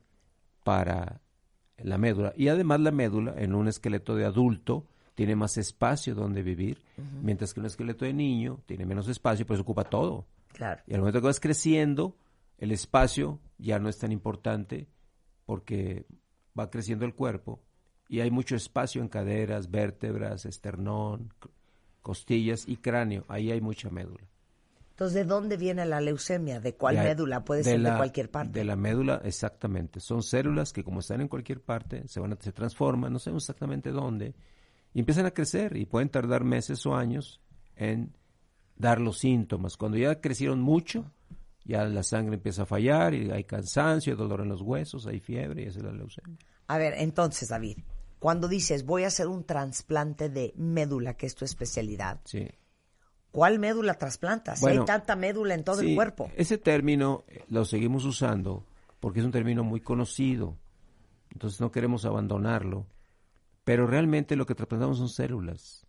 para 0.62 1.20
la 1.78 1.98
médula. 1.98 2.32
Y 2.36 2.48
además 2.48 2.80
la 2.80 2.90
médula 2.90 3.34
en 3.36 3.54
un 3.54 3.68
esqueleto 3.68 4.14
de 4.14 4.24
adulto 4.26 4.86
tiene 5.14 5.36
más 5.36 5.56
espacio 5.56 6.14
donde 6.14 6.42
vivir, 6.42 6.82
mientras 7.22 7.54
que 7.54 7.60
un 7.60 7.66
esqueleto 7.66 8.04
de 8.04 8.12
niño 8.12 8.60
tiene 8.66 8.84
menos 8.84 9.08
espacio, 9.08 9.46
pero 9.46 9.56
se 9.56 9.62
ocupa 9.62 9.84
todo. 9.84 10.26
Claro. 10.52 10.82
Y 10.86 10.94
al 10.94 11.00
momento 11.00 11.20
que 11.20 11.26
vas 11.26 11.40
creciendo, 11.40 12.16
el 12.58 12.72
espacio 12.72 13.40
ya 13.64 13.78
no 13.78 13.88
es 13.88 13.98
tan 13.98 14.12
importante 14.12 14.88
porque 15.46 16.06
va 16.58 16.70
creciendo 16.70 17.04
el 17.04 17.14
cuerpo 17.14 17.62
y 18.08 18.20
hay 18.20 18.30
mucho 18.30 18.54
espacio 18.54 19.02
en 19.02 19.08
caderas, 19.08 19.70
vértebras, 19.70 20.46
esternón, 20.46 21.32
costillas 22.02 22.68
y 22.68 22.76
cráneo. 22.76 23.24
Ahí 23.28 23.50
hay 23.50 23.60
mucha 23.60 23.90
médula. 23.90 24.24
Entonces, 24.90 25.14
¿de 25.14 25.24
dónde 25.24 25.56
viene 25.56 25.84
la 25.86 26.00
leucemia? 26.00 26.60
¿De 26.60 26.76
cuál 26.76 26.96
médula? 26.96 27.44
Puede 27.44 27.64
ser 27.64 27.80
de 27.80 27.96
cualquier 27.96 28.30
parte. 28.30 28.52
De 28.56 28.64
la 28.64 28.76
médula, 28.76 29.20
exactamente. 29.24 29.98
Son 29.98 30.22
células 30.22 30.72
que 30.72 30.84
como 30.84 31.00
están 31.00 31.20
en 31.20 31.26
cualquier 31.26 31.60
parte, 31.60 32.06
se 32.06 32.20
van 32.20 32.34
a, 32.34 32.36
se 32.36 32.52
transforman, 32.52 33.12
no 33.12 33.18
sabemos 33.18 33.42
exactamente 33.42 33.90
dónde, 33.90 34.36
y 34.92 35.00
empiezan 35.00 35.26
a 35.26 35.32
crecer 35.32 35.76
y 35.76 35.86
pueden 35.86 36.10
tardar 36.10 36.44
meses 36.44 36.86
o 36.86 36.94
años 36.94 37.40
en 37.74 38.14
dar 38.76 39.00
los 39.00 39.18
síntomas. 39.18 39.76
Cuando 39.76 39.98
ya 39.98 40.20
crecieron 40.20 40.60
mucho, 40.60 41.10
ya 41.64 41.84
la 41.84 42.02
sangre 42.02 42.34
empieza 42.36 42.62
a 42.62 42.66
fallar 42.66 43.14
y 43.14 43.30
hay 43.30 43.44
cansancio, 43.44 44.12
hay 44.12 44.18
dolor 44.18 44.40
en 44.42 44.48
los 44.48 44.60
huesos, 44.62 45.06
hay 45.06 45.20
fiebre 45.20 45.62
y 45.62 45.66
esa 45.66 45.78
es 45.78 45.84
la 45.84 45.92
leucemia. 45.92 46.36
A 46.66 46.78
ver, 46.78 46.94
entonces, 46.98 47.48
David, 47.48 47.78
cuando 48.18 48.48
dices 48.48 48.84
voy 48.84 49.04
a 49.04 49.08
hacer 49.08 49.28
un 49.28 49.44
trasplante 49.44 50.28
de 50.28 50.52
médula, 50.56 51.14
que 51.14 51.26
es 51.26 51.34
tu 51.34 51.44
especialidad, 51.44 52.20
Sí. 52.24 52.48
¿cuál 53.30 53.58
médula 53.58 53.94
trasplantas? 53.94 54.60
Si 54.60 54.66
hay 54.66 54.84
tanta 54.84 55.16
médula 55.16 55.54
en 55.54 55.64
todo 55.64 55.80
el 55.80 55.94
cuerpo. 55.94 56.30
Ese 56.36 56.58
término 56.58 57.24
eh, 57.28 57.44
lo 57.48 57.64
seguimos 57.64 58.04
usando 58.04 58.64
porque 59.00 59.20
es 59.20 59.26
un 59.26 59.32
término 59.32 59.64
muy 59.64 59.80
conocido. 59.80 60.56
Entonces 61.30 61.60
no 61.60 61.70
queremos 61.72 62.04
abandonarlo. 62.04 62.86
Pero 63.64 63.86
realmente 63.86 64.36
lo 64.36 64.46
que 64.46 64.54
trasplantamos 64.54 64.98
son 64.98 65.08
células. 65.08 65.83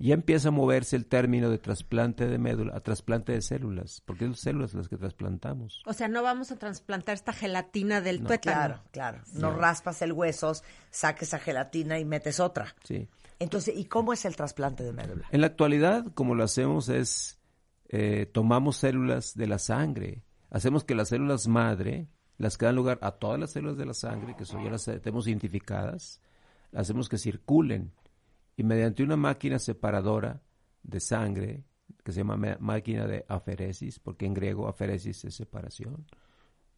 Ya 0.00 0.14
empieza 0.14 0.48
a 0.48 0.50
moverse 0.52 0.94
el 0.94 1.06
término 1.06 1.50
de 1.50 1.58
trasplante 1.58 2.28
de 2.28 2.38
médula 2.38 2.76
a 2.76 2.80
trasplante 2.80 3.32
de 3.32 3.42
células, 3.42 4.00
porque 4.04 4.26
son 4.26 4.36
células 4.36 4.72
las 4.74 4.88
que 4.88 4.96
trasplantamos. 4.96 5.82
O 5.86 5.92
sea, 5.92 6.06
no 6.06 6.22
vamos 6.22 6.52
a 6.52 6.56
trasplantar 6.56 7.14
esta 7.14 7.32
gelatina 7.32 8.00
del 8.00 8.22
tuétano. 8.22 8.56
Claro, 8.56 8.82
claro. 8.92 9.22
No 9.34 9.50
raspas 9.50 10.00
el 10.02 10.12
hueso, 10.12 10.52
saques 10.90 11.28
esa 11.28 11.40
gelatina 11.40 11.98
y 11.98 12.04
metes 12.04 12.38
otra. 12.38 12.76
Sí. 12.84 13.08
Entonces, 13.40 13.76
¿y 13.76 13.86
cómo 13.86 14.12
es 14.12 14.24
el 14.24 14.36
trasplante 14.36 14.84
de 14.84 14.92
médula? 14.92 15.26
En 15.32 15.40
la 15.40 15.48
actualidad, 15.48 16.06
como 16.14 16.36
lo 16.36 16.44
hacemos 16.44 16.88
es, 16.88 17.40
eh, 17.88 18.26
tomamos 18.26 18.76
células 18.76 19.34
de 19.34 19.46
la 19.48 19.58
sangre, 19.58 20.24
hacemos 20.50 20.84
que 20.84 20.94
las 20.94 21.08
células 21.08 21.48
madre, 21.48 22.08
las 22.36 22.56
que 22.56 22.66
dan 22.66 22.76
lugar 22.76 22.98
a 23.02 23.12
todas 23.12 23.38
las 23.38 23.50
células 23.50 23.76
de 23.76 23.86
la 23.86 23.94
sangre, 23.94 24.36
que 24.36 24.44
son, 24.44 24.62
ya 24.62 24.70
las 24.70 24.84
tenemos 24.84 25.26
identificadas, 25.26 26.20
hacemos 26.72 27.08
que 27.08 27.18
circulen 27.18 27.92
y 28.58 28.64
mediante 28.64 29.04
una 29.04 29.16
máquina 29.16 29.58
separadora 29.60 30.42
de 30.82 30.98
sangre, 31.00 31.64
que 32.04 32.10
se 32.12 32.18
llama 32.18 32.36
ma- 32.36 32.56
máquina 32.58 33.06
de 33.06 33.24
aferesis, 33.28 34.00
porque 34.00 34.26
en 34.26 34.34
griego 34.34 34.66
aferesis 34.68 35.24
es 35.24 35.34
separación. 35.36 36.04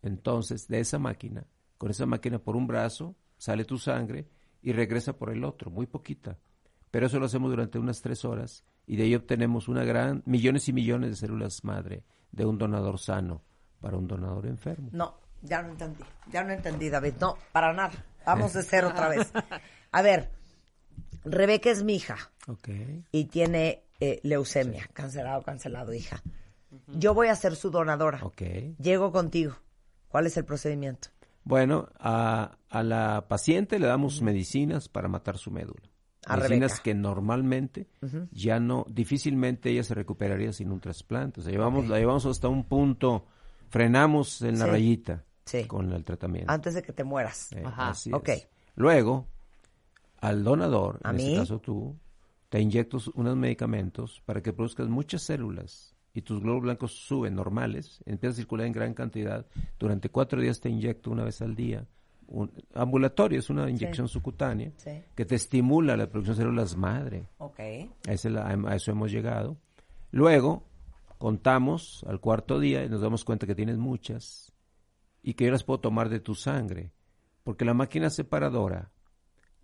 Entonces, 0.03 0.69
de 0.69 0.81
esa 0.81 0.99
máquina, 0.99 1.47
con 1.79 1.91
esa 1.91 2.05
máquina 2.07 2.39
por 2.39 2.55
un 2.55 2.67
brazo, 2.67 3.17
sale 3.39 3.65
tu 3.65 3.79
sangre 3.79 4.29
y 4.63 4.73
regresa 4.73 5.15
por 5.15 5.31
el 5.31 5.43
otro, 5.43 5.71
muy 5.71 5.87
poquita. 5.87 6.39
Pero 6.91 7.07
eso 7.07 7.19
lo 7.19 7.27
hacemos 7.27 7.51
durante 7.51 7.79
unas 7.79 8.03
tres 8.03 8.25
horas 8.27 8.63
y 8.87 8.97
de 8.97 9.05
ahí 9.05 9.15
obtenemos 9.15 9.69
una 9.69 9.83
gran, 9.85 10.23
millones 10.27 10.69
y 10.69 10.73
millones 10.75 11.11
de 11.11 11.17
células 11.17 11.65
madre 11.65 12.05
de 12.31 12.45
un 12.45 12.59
donador 12.59 12.99
sano 12.99 13.43
para 13.81 13.97
un 13.97 14.07
donador 14.07 14.47
enfermo. 14.47 14.91
No, 14.93 15.15
ya 15.41 15.63
no 15.63 15.71
entendí. 15.71 16.03
Ya 16.31 16.45
no 16.45 16.53
entendí, 16.53 16.91
David. 16.91 17.15
No, 17.21 17.37
para 17.53 17.73
nada. 17.73 18.05
Vamos 18.27 18.53
de 18.53 18.63
cero 18.63 18.89
otra 18.93 19.09
vez. 19.09 19.33
A 19.93 20.03
ver, 20.03 20.31
Rebeca 21.25 21.71
es 21.71 21.83
mi 21.85 21.95
hija 21.97 22.17
Ok. 22.49 22.69
y 23.13 23.25
tiene 23.27 23.83
eh, 24.01 24.21
leucemia. 24.23 24.89
Cancelado, 24.93 25.43
cancelado, 25.43 25.93
hija. 25.93 26.23
Yo 26.89 27.15
voy 27.15 27.29
a 27.29 27.35
ser 27.37 27.57
su 27.57 27.71
donadora. 27.71 28.21
Ok. 28.23 28.43
Llego 28.79 29.13
contigo. 29.13 29.57
¿Cuál 30.09 30.27
es 30.27 30.37
el 30.37 30.45
procedimiento? 30.45 31.09
Bueno, 31.45 31.89
a, 31.99 32.57
a 32.69 32.83
la 32.83 33.27
paciente 33.29 33.79
le 33.79 33.87
damos 33.87 34.23
medicinas 34.23 34.89
para 34.89 35.09
matar 35.09 35.37
su 35.39 35.51
médula. 35.51 35.83
A 36.27 36.37
medicinas 36.37 36.71
Rebeca. 36.73 36.83
que 36.83 36.95
normalmente 36.95 37.89
ya 38.31 38.61
no, 38.61 38.85
difícilmente 38.91 39.71
ella 39.71 39.83
se 39.83 39.95
recuperaría 39.95 40.53
sin 40.53 40.71
un 40.71 40.79
trasplante. 40.81 41.41
O 41.41 41.43
sea, 41.43 41.51
llevamos, 41.53 41.89
la 41.89 41.99
llevamos 41.99 42.27
hasta 42.27 42.49
un 42.49 42.65
punto, 42.65 43.27
frenamos 43.71 44.43
en 44.43 44.59
la 44.59 44.67
Sí. 44.67 44.71
rayita 44.71 45.25
Sí. 45.47 45.65
con 45.65 45.93
el 45.93 46.05
tratamiento. 46.05 46.53
Antes 46.53 46.75
de 46.75 46.83
que 46.83 46.93
te 46.93 47.05
mueras. 47.05 47.51
Eh, 47.53 47.63
Ajá. 47.65 47.91
así 47.91 48.13
Ok. 48.13 48.29
es. 48.29 48.49
Luego, 48.77 49.27
al 50.21 50.45
donador, 50.45 51.01
¿A 51.03 51.11
en 51.11 51.17
mí? 51.17 51.23
este 51.25 51.37
caso 51.39 51.59
tú, 51.61 51.97
te 52.49 52.61
inyecto 52.61 52.99
unos 53.15 53.37
medicamentos 53.37 54.23
para 54.25 54.43
que 54.43 54.53
produzcas 54.53 54.89
muchas 54.89 55.23
células 55.23 55.95
y 56.13 56.23
tus 56.23 56.41
glóbulos 56.41 56.65
blancos 56.65 56.93
suben 56.93 57.35
normales, 57.35 58.03
empiezan 58.05 58.33
a 58.33 58.37
circular 58.37 58.67
en 58.67 58.73
gran 58.73 58.95
cantidad. 58.95 59.47
Durante 59.79 60.09
cuatro 60.09 60.41
días 60.41 60.61
te 60.61 60.69
inyecto 60.69 61.11
una 61.11 61.25
vez 61.25 61.41
al 61.41 61.55
día. 61.55 61.87
Un, 62.27 62.51
ambulatorio, 62.75 63.39
es 63.39 63.51
una 63.51 63.69
inyección 63.71 64.09
subcutánea 64.09 64.73
Sí. 64.77 64.91
que 65.15 65.25
te 65.25 65.35
estimula 65.37 65.97
la 65.97 66.09
producción 66.09 66.37
de 66.37 66.43
células 66.43 66.77
madre. 66.77 67.27
Ok. 67.39 67.59
A, 68.09 68.13
ese 68.13 68.29
a 68.37 68.75
eso 68.75 68.91
hemos 68.91 69.11
llegado. 69.13 69.57
Luego, 70.11 70.65
contamos 71.19 72.05
al 72.09 72.21
cuarto 72.21 72.59
día 72.59 72.85
y 72.85 72.89
nos 72.89 73.01
damos 73.01 73.25
cuenta 73.25 73.47
que 73.47 73.55
tienes 73.55 73.79
muchas 73.79 74.53
y 75.23 75.35
que 75.35 75.45
yo 75.47 75.53
las 75.53 75.65
puedo 75.65 75.81
tomar 75.81 76.09
de 76.09 76.19
tu 76.21 76.35
sangre. 76.35 76.93
Porque 77.45 77.65
la 77.65 77.75
máquina 77.75 78.11
separadora 78.11 78.91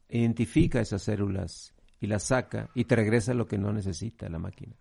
identifica 0.09 0.81
esas 0.81 1.03
células 1.03 1.75
y 2.01 2.07
las 2.07 2.25
saca 2.25 2.71
y 2.75 2.85
te 2.85 2.97
regresa 2.97 3.35
lo 3.35 3.47
que 3.47 3.59
no 3.59 3.73
necesita 3.73 4.29
la 4.29 4.39
máquina. 4.39 4.75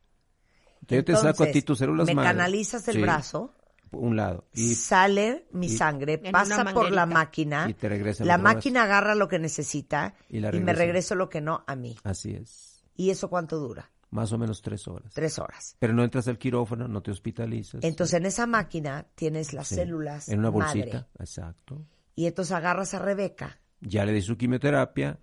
Yo 0.87 1.03
te 1.03 1.13
saco 1.15 1.43
a 1.43 1.47
ti 1.47 1.59
Entonces, 1.59 1.65
tus 1.65 1.77
células 1.79 2.07
Me 2.07 2.15
madre. 2.15 2.29
canalizas 2.29 2.87
el 2.89 2.95
Sí, 2.95 3.01
brazo, 3.01 3.53
Un 3.91 4.15
lado. 4.17 4.45
Y 4.53 4.75
sale 4.75 5.47
mi 5.53 5.67
y- 5.67 5.69
sangre, 5.69 6.17
pasa 6.17 6.65
por 6.73 6.91
la 6.91 7.05
máquina, 7.05 7.67
Y 7.69 7.73
te 7.75 7.87
regresa 7.87 8.25
la 8.25 8.37
máquina 8.37 8.83
agarra 8.83 9.15
lo 9.15 9.27
que 9.29 9.39
necesita 9.39 10.15
Y 10.29 10.41
me 10.41 10.51
regresa. 10.51 10.73
regreso 10.73 11.15
lo 11.15 11.29
que 11.29 11.39
no 11.41 11.63
a 11.65 11.75
mí. 11.75 11.95
así 12.03 12.33
es. 12.33 12.83
¿Y 12.95 13.09
eso 13.09 13.29
cuánto 13.29 13.57
dura? 13.57 13.89
Más 14.11 14.31
o 14.33 14.37
menos 14.37 14.61
tres 14.61 14.87
horas. 14.87 15.13
Tres 15.13 15.39
horas. 15.39 15.75
Pero 15.79 15.93
no 15.93 16.03
entras 16.03 16.27
al 16.27 16.37
quirófano, 16.37 16.87
no 16.87 17.01
te 17.01 17.11
hospitalizas. 17.11 17.83
Entonces 17.83 18.13
en 18.15 18.25
esa 18.25 18.45
máquina 18.47 19.05
tienes 19.15 19.53
las 19.53 19.67
Sí. 19.69 19.75
células 19.75 20.29
En 20.29 20.39
una 20.39 20.49
bolsita. 20.49 20.85
madre. 20.85 21.05
Exacto. 21.19 21.85
Y 22.15 22.25
entonces 22.27 22.51
agarras 22.53 22.93
a 22.93 22.99
Rebeca. 22.99 23.59
Ya 23.87 24.05
le 24.05 24.13
di 24.13 24.21
su 24.21 24.35
quimioterapia 24.37 25.19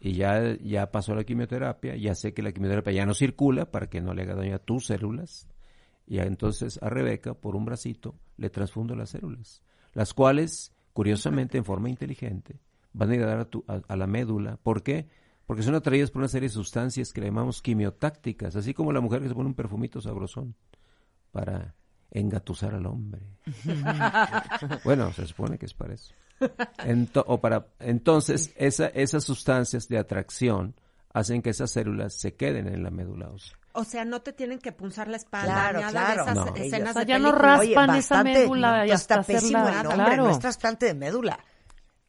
y 0.00 0.12
ya, 0.14 0.56
ya 0.58 0.90
pasó 0.90 1.14
la 1.14 1.24
quimioterapia. 1.24 1.96
Ya 1.96 2.14
sé 2.14 2.32
que 2.34 2.42
la 2.42 2.52
quimioterapia 2.52 2.92
ya 2.92 3.06
no 3.06 3.14
circula 3.14 3.70
para 3.70 3.88
que 3.88 4.00
no 4.00 4.14
le 4.14 4.22
haga 4.22 4.34
daño 4.34 4.54
a 4.56 4.58
tus 4.58 4.86
células. 4.86 5.46
Y 6.06 6.18
entonces 6.18 6.78
a 6.82 6.88
Rebeca, 6.88 7.34
por 7.34 7.54
un 7.54 7.64
bracito, 7.66 8.14
le 8.38 8.48
transfundo 8.50 8.94
las 8.96 9.10
células. 9.10 9.62
Las 9.92 10.14
cuales, 10.14 10.72
curiosamente, 10.94 11.58
en 11.58 11.64
forma 11.64 11.90
inteligente, 11.90 12.60
van 12.94 13.12
a 13.12 13.16
dar 13.26 13.38
a, 13.40 13.44
tu- 13.44 13.64
a- 13.68 13.82
a 13.86 13.96
la 13.96 14.06
médula. 14.06 14.56
¿Por 14.62 14.82
qué? 14.82 15.06
Porque 15.46 15.62
son 15.62 15.74
atraídas 15.74 16.10
por 16.10 16.20
una 16.20 16.28
serie 16.28 16.48
de 16.48 16.54
sustancias 16.54 17.12
que 17.12 17.20
le 17.20 17.26
llamamos 17.28 17.60
quimiotácticas, 17.62 18.56
así 18.56 18.72
como 18.74 18.92
la 18.92 19.00
mujer 19.00 19.20
que 19.22 19.28
se 19.28 19.34
pone 19.34 19.48
un 19.48 19.54
perfumito 19.54 20.00
sabrosón 20.00 20.54
para 21.30 21.74
engatusar 22.10 22.74
al 22.74 22.86
hombre. 22.86 23.22
bueno, 24.84 25.12
se 25.12 25.26
supone 25.26 25.58
que 25.58 25.66
es 25.66 25.74
para 25.74 25.94
eso. 25.94 26.14
Ento- 26.78 27.24
o 27.26 27.40
para, 27.40 27.66
entonces, 27.80 28.52
esa, 28.56 28.86
esas 28.88 29.24
sustancias 29.24 29.88
de 29.88 29.98
atracción 29.98 30.74
hacen 31.12 31.42
que 31.42 31.50
esas 31.50 31.70
células 31.72 32.14
se 32.14 32.34
queden 32.34 32.68
en 32.68 32.82
la 32.82 32.90
médula 32.90 33.28
ósea. 33.30 33.56
O 33.72 33.84
sea, 33.84 34.04
no 34.04 34.22
te 34.22 34.32
tienen 34.32 34.58
que 34.58 34.72
punzar 34.72 35.08
la 35.08 35.16
espalda, 35.16 35.52
Claro, 35.70 35.80
nada 35.80 35.90
claro. 35.90 36.24
de 36.24 36.30
esas 36.32 36.34
No. 36.46 36.54
escenas 36.56 36.90
O 36.90 36.92
sea, 36.94 37.02
de 37.04 37.08
ya 37.08 37.18
no 37.18 37.32
Raspan 37.32 37.94
esa 37.96 38.24
médula 38.24 38.84
y 38.86 38.88
pues, 38.88 39.00
está 39.00 39.14
hasta 39.20 39.32
pésimo 39.32 39.58
hacerla- 39.58 39.80
el 39.80 39.88
nombre, 39.88 40.04
claro. 40.06 40.24
no 40.24 40.30
es 40.30 40.38
trasplante 40.38 40.86
de 40.86 40.94
médula. 40.94 41.38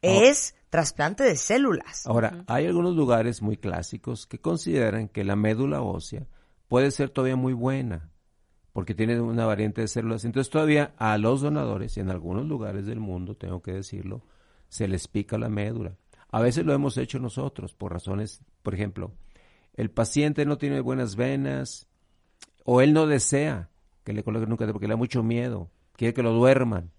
Es 0.02 0.54
trasplante 0.70 1.24
de 1.24 1.36
células. 1.36 2.06
Ahora, 2.06 2.44
hay 2.46 2.66
algunos 2.66 2.94
lugares 2.96 3.42
muy 3.42 3.56
clásicos 3.56 4.26
que 4.26 4.40
consideran 4.40 5.08
que 5.08 5.24
la 5.24 5.36
médula 5.36 5.82
ósea 5.82 6.26
puede 6.68 6.90
ser 6.90 7.10
todavía 7.10 7.36
muy 7.36 7.52
buena, 7.52 8.08
porque 8.72 8.94
tiene 8.94 9.20
una 9.20 9.46
variante 9.46 9.80
de 9.80 9.88
células. 9.88 10.24
Entonces 10.24 10.50
todavía 10.50 10.94
a 10.96 11.18
los 11.18 11.40
donadores, 11.40 11.96
y 11.96 12.00
en 12.00 12.10
algunos 12.10 12.46
lugares 12.46 12.86
del 12.86 13.00
mundo, 13.00 13.36
tengo 13.36 13.62
que 13.62 13.72
decirlo, 13.72 14.22
se 14.68 14.88
les 14.88 15.08
pica 15.08 15.38
la 15.38 15.48
médula. 15.48 15.96
A 16.30 16.40
veces 16.40 16.64
lo 16.64 16.72
hemos 16.72 16.96
hecho 16.96 17.18
nosotros 17.18 17.74
por 17.74 17.92
razones, 17.92 18.40
por 18.62 18.74
ejemplo, 18.74 19.12
el 19.74 19.90
paciente 19.90 20.44
no 20.44 20.58
tiene 20.58 20.80
buenas 20.80 21.16
venas 21.16 21.88
o 22.64 22.80
él 22.80 22.92
no 22.92 23.06
desea 23.06 23.70
que 24.04 24.12
le 24.12 24.22
coloquen 24.22 24.50
un 24.50 24.56
catéter 24.56 24.72
porque 24.72 24.86
le 24.86 24.92
da 24.92 24.98
mucho 24.98 25.22
miedo, 25.22 25.70
quiere 25.96 26.14
que 26.14 26.22
lo 26.22 26.32
duerman. 26.32 26.90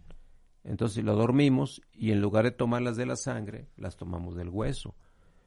Entonces 0.64 1.04
lo 1.04 1.16
dormimos 1.16 1.82
y 1.94 2.12
en 2.12 2.22
lugar 2.22 2.46
de 2.46 2.52
tomarlas 2.52 2.96
de 2.96 3.06
la 3.06 3.16
sangre, 3.16 3.68
las 3.78 3.98
tomamos 3.98 4.36
del 4.36 4.50
hueso. 4.50 4.96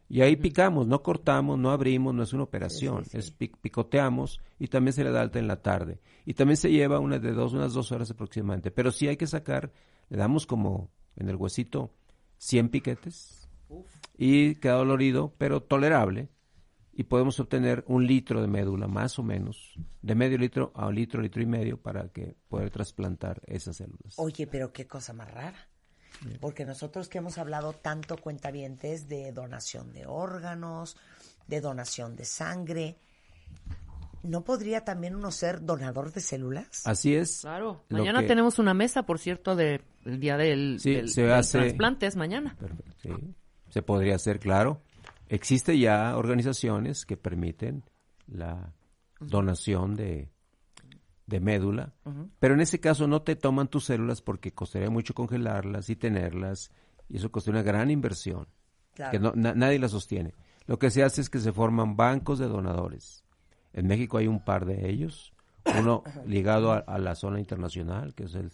Y 0.09 0.21
ahí 0.21 0.37
picamos, 0.37 0.87
no 0.87 1.03
cortamos, 1.03 1.59
no 1.59 1.71
abrimos, 1.71 2.15
no 2.15 2.23
es 2.23 2.33
una 2.33 2.43
operación, 2.45 3.05
es 3.13 3.31
pi- 3.31 3.49
picoteamos 3.61 4.41
y 4.59 4.69
también 4.69 4.93
se 4.93 5.03
le 5.03 5.11
da 5.11 5.23
alta 5.23 5.39
en 5.39 5.49
la 5.49 5.63
tarde. 5.63 6.01
Y 6.27 6.35
también 6.35 6.57
se 6.59 6.71
lleva 6.71 7.01
una 7.01 7.19
de 7.19 7.33
dos, 7.33 7.53
unas 7.55 7.73
dos 7.73 7.91
horas 7.91 8.11
aproximadamente. 8.11 8.71
Pero 8.71 8.91
sí 8.93 9.09
hay 9.09 9.17
que 9.17 9.27
sacar, 9.27 9.73
le 10.11 10.17
damos 10.19 10.47
como 10.47 10.91
en 11.17 11.29
el 11.29 11.37
huesito 11.37 11.95
100 12.39 12.69
piquetes 12.69 13.49
y 14.19 14.57
queda 14.57 14.75
dolorido, 14.75 15.35
pero 15.39 15.63
tolerable. 15.63 16.29
Y 16.97 17.05
podemos 17.05 17.41
obtener 17.41 17.83
un 17.89 18.07
litro 18.07 18.41
de 18.41 18.47
médula, 18.47 18.87
más 18.87 19.19
o 19.19 19.25
menos, 19.25 19.75
de 20.03 20.15
medio 20.15 20.39
litro 20.39 20.71
a 20.77 20.87
un 20.87 20.95
litro, 20.95 21.21
litro 21.21 21.43
y 21.43 21.47
medio, 21.47 21.77
para 21.83 22.09
que 22.11 22.37
poder 22.49 22.71
trasplantar 22.71 23.43
esas 23.47 23.79
células. 23.79 24.15
Oye, 24.19 24.47
pero 24.47 24.73
qué 24.73 24.87
cosa 24.87 25.13
más 25.13 25.29
rara. 25.29 25.59
Porque 26.41 26.65
nosotros 26.65 27.09
que 27.09 27.19
hemos 27.19 27.39
hablado 27.39 27.73
tanto 27.73 28.17
cuentavientes 28.17 29.09
de 29.09 29.33
donación 29.33 29.93
de 29.93 30.07
órganos, 30.07 30.97
de 31.47 31.61
donación 31.61 32.17
de 32.17 32.25
sangre, 32.25 32.97
¿no 34.23 34.43
podría 34.43 34.85
también 34.85 35.15
uno 35.15 35.31
ser 35.31 35.65
donador 35.65 36.13
de 36.13 36.21
células? 36.21 36.87
Así 36.87 37.15
es. 37.15 37.41
Claro. 37.43 37.85
Lo 37.89 37.99
Mañana 37.99 38.23
que- 38.23 38.29
tenemos 38.29 38.59
una 38.59 38.73
mesa, 38.75 39.03
por 39.05 39.19
cierto, 39.19 39.55
del 39.55 39.83
el 40.05 40.21
día 40.21 40.37
del, 40.37 40.79
Sí, 40.81 40.95
del- 40.95 41.09
se 41.11 41.23
del 41.23 41.33
hace- 41.33 41.59
trasplante, 41.59 42.07
es 42.07 42.17
mañana. 42.17 42.57
Perfecto, 42.59 42.93
sí. 43.03 43.11
Se 43.69 43.83
podría 43.83 44.15
hacer, 44.17 44.39
claro. 44.39 44.81
Existe 45.29 45.79
ya 45.79 46.17
organizaciones 46.17 47.05
que 47.07 47.17
permiten 47.17 47.83
la 48.27 48.73
donación 49.21 49.95
de, 49.95 50.31
de 51.27 51.41
médula, 51.41 51.95
pero 52.39 52.55
en 52.55 52.61
ese 52.61 52.81
caso 52.81 53.07
no 53.07 53.23
te 53.23 53.35
toman 53.37 53.69
tus 53.69 53.85
células 53.87 54.21
porque 54.21 54.53
costaría 54.53 54.91
mucho 54.91 55.15
congelarlas 55.15 55.89
y 55.91 55.97
tenerlas, 55.97 56.71
y 57.09 57.17
eso 57.17 57.31
costaría 57.33 57.61
una 57.61 57.67
gran 57.67 57.91
inversión, 57.91 58.47
Claro. 58.95 59.11
que 59.13 59.19
no- 59.19 59.33
na- 59.35 59.55
nadie 59.55 59.79
la 59.79 59.89
sostiene. 59.89 60.35
Lo 60.67 60.79
que 60.79 60.91
se 60.91 61.03
hace 61.03 61.21
es 61.23 61.31
que 61.31 61.39
se 61.41 61.53
forman 61.53 61.97
bancos 61.97 62.39
de 62.39 62.47
donadores. 62.47 63.25
En 63.73 63.87
México 63.87 64.19
hay 64.19 64.27
un 64.29 64.45
par 64.45 64.67
de 64.67 64.89
ellos, 64.91 65.33
uno 65.79 66.03
ligado 66.27 66.73
a, 66.73 66.79
a 66.79 66.99
la 66.99 67.15
zona 67.15 67.39
internacional, 67.41 68.15
que 68.15 68.25
es 68.25 68.35
el, 68.35 68.51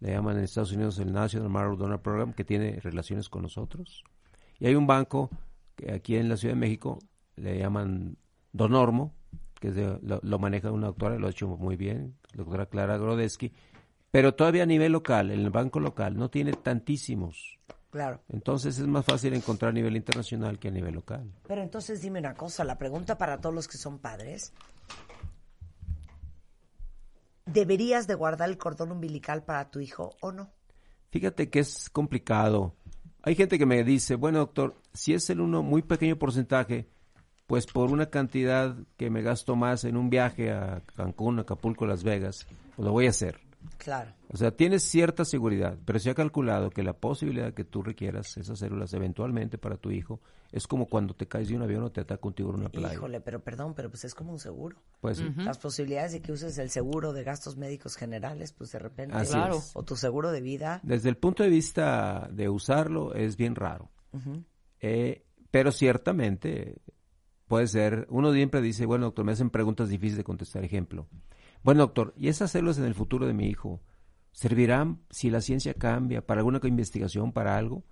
le 0.00 0.12
llaman 0.12 0.36
en 0.38 0.44
Estados 0.44 0.72
Unidos 0.72 0.98
el 0.98 1.12
National 1.12 1.48
Marrow 1.48 1.76
Donor 1.76 2.02
Program, 2.02 2.32
que 2.34 2.44
tiene 2.44 2.80
relaciones 2.80 3.28
con 3.28 3.42
nosotros. 3.42 4.04
Y 4.58 4.66
hay 4.66 4.74
un 4.74 4.86
banco 4.86 5.30
que 5.74 5.92
aquí 5.92 6.16
en 6.16 6.28
la 6.28 6.36
Ciudad 6.36 6.54
de 6.54 6.60
México 6.60 6.98
le 7.36 7.58
llaman 7.58 8.16
Donormo, 8.52 9.14
que 9.60 9.70
de- 9.70 9.98
lo, 10.02 10.18
lo 10.22 10.38
maneja 10.40 10.72
una 10.72 10.88
doctora, 10.88 11.16
lo 11.18 11.28
ha 11.28 11.30
hecho 11.30 11.46
muy 11.46 11.76
bien, 11.76 12.16
la 12.32 12.38
doctora 12.44 12.66
Clara 12.66 12.96
Grodesky, 12.96 13.52
pero 14.10 14.34
todavía 14.34 14.64
a 14.64 14.66
nivel 14.66 14.90
local, 14.92 15.30
en 15.30 15.40
el 15.40 15.50
banco 15.50 15.78
local, 15.78 16.16
no 16.16 16.28
tiene 16.30 16.52
tantísimos. 16.52 17.58
Claro. 17.90 18.20
Entonces 18.28 18.78
es 18.78 18.86
más 18.86 19.04
fácil 19.04 19.34
encontrar 19.34 19.70
a 19.70 19.72
nivel 19.72 19.96
internacional 19.96 20.58
que 20.58 20.68
a 20.68 20.70
nivel 20.70 20.94
local. 20.94 21.30
Pero 21.46 21.62
entonces 21.62 22.00
dime 22.00 22.18
una 22.20 22.34
cosa, 22.34 22.64
la 22.64 22.78
pregunta 22.78 23.18
para 23.18 23.40
todos 23.40 23.54
los 23.54 23.68
que 23.68 23.78
son 23.78 23.98
padres. 23.98 24.52
¿Deberías 27.46 28.06
de 28.06 28.14
guardar 28.14 28.48
el 28.48 28.58
cordón 28.58 28.92
umbilical 28.92 29.42
para 29.42 29.70
tu 29.70 29.80
hijo 29.80 30.14
o 30.20 30.30
no? 30.30 30.50
Fíjate 31.10 31.50
que 31.50 31.58
es 31.60 31.90
complicado. 31.90 32.76
Hay 33.22 33.34
gente 33.34 33.58
que 33.58 33.66
me 33.66 33.82
dice, 33.82 34.14
bueno 34.14 34.38
doctor, 34.38 34.76
si 34.94 35.14
es 35.14 35.28
el 35.30 35.40
uno 35.40 35.62
muy 35.62 35.82
pequeño 35.82 36.16
porcentaje, 36.16 36.88
pues 37.50 37.66
por 37.66 37.90
una 37.90 38.06
cantidad 38.06 38.76
que 38.96 39.10
me 39.10 39.22
gasto 39.22 39.56
más 39.56 39.82
en 39.82 39.96
un 39.96 40.08
viaje 40.08 40.52
a 40.52 40.82
Cancún, 40.94 41.40
Acapulco, 41.40 41.84
Las 41.84 42.04
Vegas, 42.04 42.46
pues 42.76 42.86
lo 42.86 42.92
voy 42.92 43.06
a 43.06 43.10
hacer. 43.10 43.40
Claro. 43.76 44.12
O 44.32 44.36
sea, 44.36 44.52
tienes 44.52 44.84
cierta 44.84 45.24
seguridad, 45.24 45.76
pero 45.84 45.98
se 45.98 46.10
ha 46.10 46.14
calculado 46.14 46.70
que 46.70 46.84
la 46.84 46.92
posibilidad 46.92 47.52
que 47.52 47.64
tú 47.64 47.82
requieras 47.82 48.36
esas 48.36 48.60
células 48.60 48.94
eventualmente 48.94 49.58
para 49.58 49.76
tu 49.78 49.90
hijo 49.90 50.20
es 50.52 50.68
como 50.68 50.86
cuando 50.86 51.12
te 51.14 51.26
caes 51.26 51.48
de 51.48 51.56
un 51.56 51.62
avión 51.62 51.82
o 51.82 51.90
te 51.90 52.00
ataca 52.00 52.28
un 52.28 52.34
tiburón 52.34 52.60
en 52.60 52.66
una 52.66 52.70
playa. 52.70 52.94
Híjole, 52.94 53.20
pero 53.20 53.40
perdón, 53.40 53.74
pero 53.74 53.90
pues 53.90 54.04
es 54.04 54.14
como 54.14 54.30
un 54.30 54.38
seguro. 54.38 54.76
Pues 55.00 55.18
sí. 55.18 55.28
Las 55.38 55.58
posibilidades 55.58 56.12
de 56.12 56.22
que 56.22 56.30
uses 56.30 56.56
el 56.58 56.70
seguro 56.70 57.12
de 57.12 57.24
gastos 57.24 57.56
médicos 57.56 57.96
generales, 57.96 58.52
pues 58.52 58.70
de 58.70 58.78
repente. 58.78 59.16
Así 59.16 59.32
Claro. 59.32 59.56
es. 59.56 59.72
O 59.74 59.82
tu 59.82 59.96
seguro 59.96 60.30
de 60.30 60.40
vida. 60.40 60.78
Desde 60.84 61.08
el 61.08 61.16
punto 61.16 61.42
de 61.42 61.48
vista 61.48 62.28
de 62.30 62.48
usarlo 62.48 63.12
es 63.12 63.36
bien 63.36 63.56
raro. 63.56 63.90
Eh, 64.80 65.24
pero 65.50 65.72
ciertamente 65.72 66.76
puede 67.50 67.66
ser, 67.66 68.06
uno 68.10 68.32
siempre 68.32 68.62
dice, 68.62 68.86
bueno 68.86 69.06
doctor, 69.06 69.24
me 69.24 69.32
hacen 69.32 69.50
preguntas 69.50 69.88
difíciles 69.88 70.18
de 70.18 70.22
contestar. 70.22 70.64
Ejemplo, 70.64 71.08
bueno 71.64 71.80
doctor, 71.80 72.14
¿y 72.16 72.28
esas 72.28 72.52
células 72.52 72.78
en 72.78 72.84
el 72.84 72.94
futuro 72.94 73.26
de 73.26 73.34
mi 73.34 73.48
hijo 73.48 73.80
servirán 74.30 75.00
si 75.10 75.30
la 75.30 75.40
ciencia 75.40 75.74
cambia 75.74 76.24
para 76.24 76.42
alguna 76.42 76.60
investigación, 76.62 77.32
para 77.32 77.56
algo? 77.56 77.82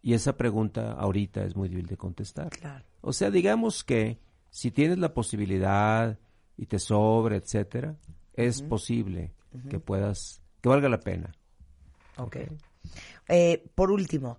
Y 0.00 0.14
esa 0.14 0.38
pregunta 0.38 0.92
ahorita 0.92 1.44
es 1.44 1.54
muy 1.54 1.68
difícil 1.68 1.90
de 1.90 1.96
contestar. 1.98 2.48
Claro. 2.48 2.82
O 3.02 3.12
sea, 3.12 3.30
digamos 3.30 3.84
que 3.84 4.20
si 4.48 4.70
tienes 4.70 4.96
la 4.96 5.12
posibilidad 5.12 6.18
y 6.56 6.64
te 6.64 6.78
sobra, 6.78 7.36
etcétera, 7.36 7.98
es 8.32 8.62
posible 8.62 9.34
que 9.68 9.80
puedas, 9.80 10.40
que 10.62 10.70
valga 10.70 10.88
la 10.88 11.00
pena. 11.00 11.30
Ok. 12.16 12.38
Eh, 13.28 13.70
por 13.74 13.90
último, 13.90 14.38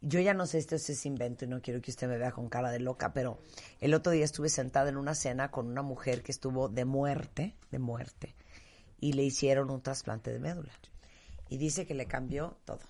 yo 0.00 0.20
ya 0.20 0.34
no 0.34 0.46
sé 0.46 0.62
si 0.62 0.74
esto 0.74 0.92
es 0.92 1.06
invento 1.06 1.44
y 1.44 1.48
no 1.48 1.60
quiero 1.60 1.80
que 1.80 1.90
usted 1.90 2.08
me 2.08 2.18
vea 2.18 2.32
con 2.32 2.48
cara 2.48 2.70
de 2.70 2.80
loca, 2.80 3.12
pero 3.12 3.38
el 3.80 3.94
otro 3.94 4.12
día 4.12 4.24
estuve 4.24 4.48
sentada 4.48 4.88
en 4.88 4.96
una 4.96 5.14
cena 5.14 5.50
con 5.50 5.66
una 5.66 5.82
mujer 5.82 6.22
que 6.22 6.32
estuvo 6.32 6.68
de 6.68 6.84
muerte, 6.84 7.56
de 7.70 7.78
muerte, 7.78 8.34
y 9.00 9.12
le 9.12 9.24
hicieron 9.24 9.70
un 9.70 9.80
trasplante 9.80 10.32
de 10.32 10.38
médula. 10.38 10.72
Y 11.48 11.56
dice 11.56 11.86
que 11.86 11.94
le 11.94 12.06
cambió 12.06 12.58
todo. 12.64 12.80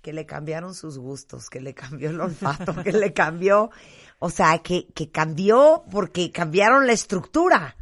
Que 0.00 0.12
le 0.12 0.26
cambiaron 0.26 0.74
sus 0.74 0.98
gustos, 0.98 1.48
que 1.48 1.60
le 1.60 1.74
cambió 1.74 2.10
el 2.10 2.20
olfato, 2.20 2.82
que 2.82 2.92
le 2.92 3.12
cambió, 3.12 3.70
o 4.18 4.30
sea, 4.30 4.58
que, 4.58 4.86
que 4.88 5.10
cambió 5.10 5.84
porque 5.90 6.32
cambiaron 6.32 6.86
la 6.86 6.92
estructura. 6.92 7.76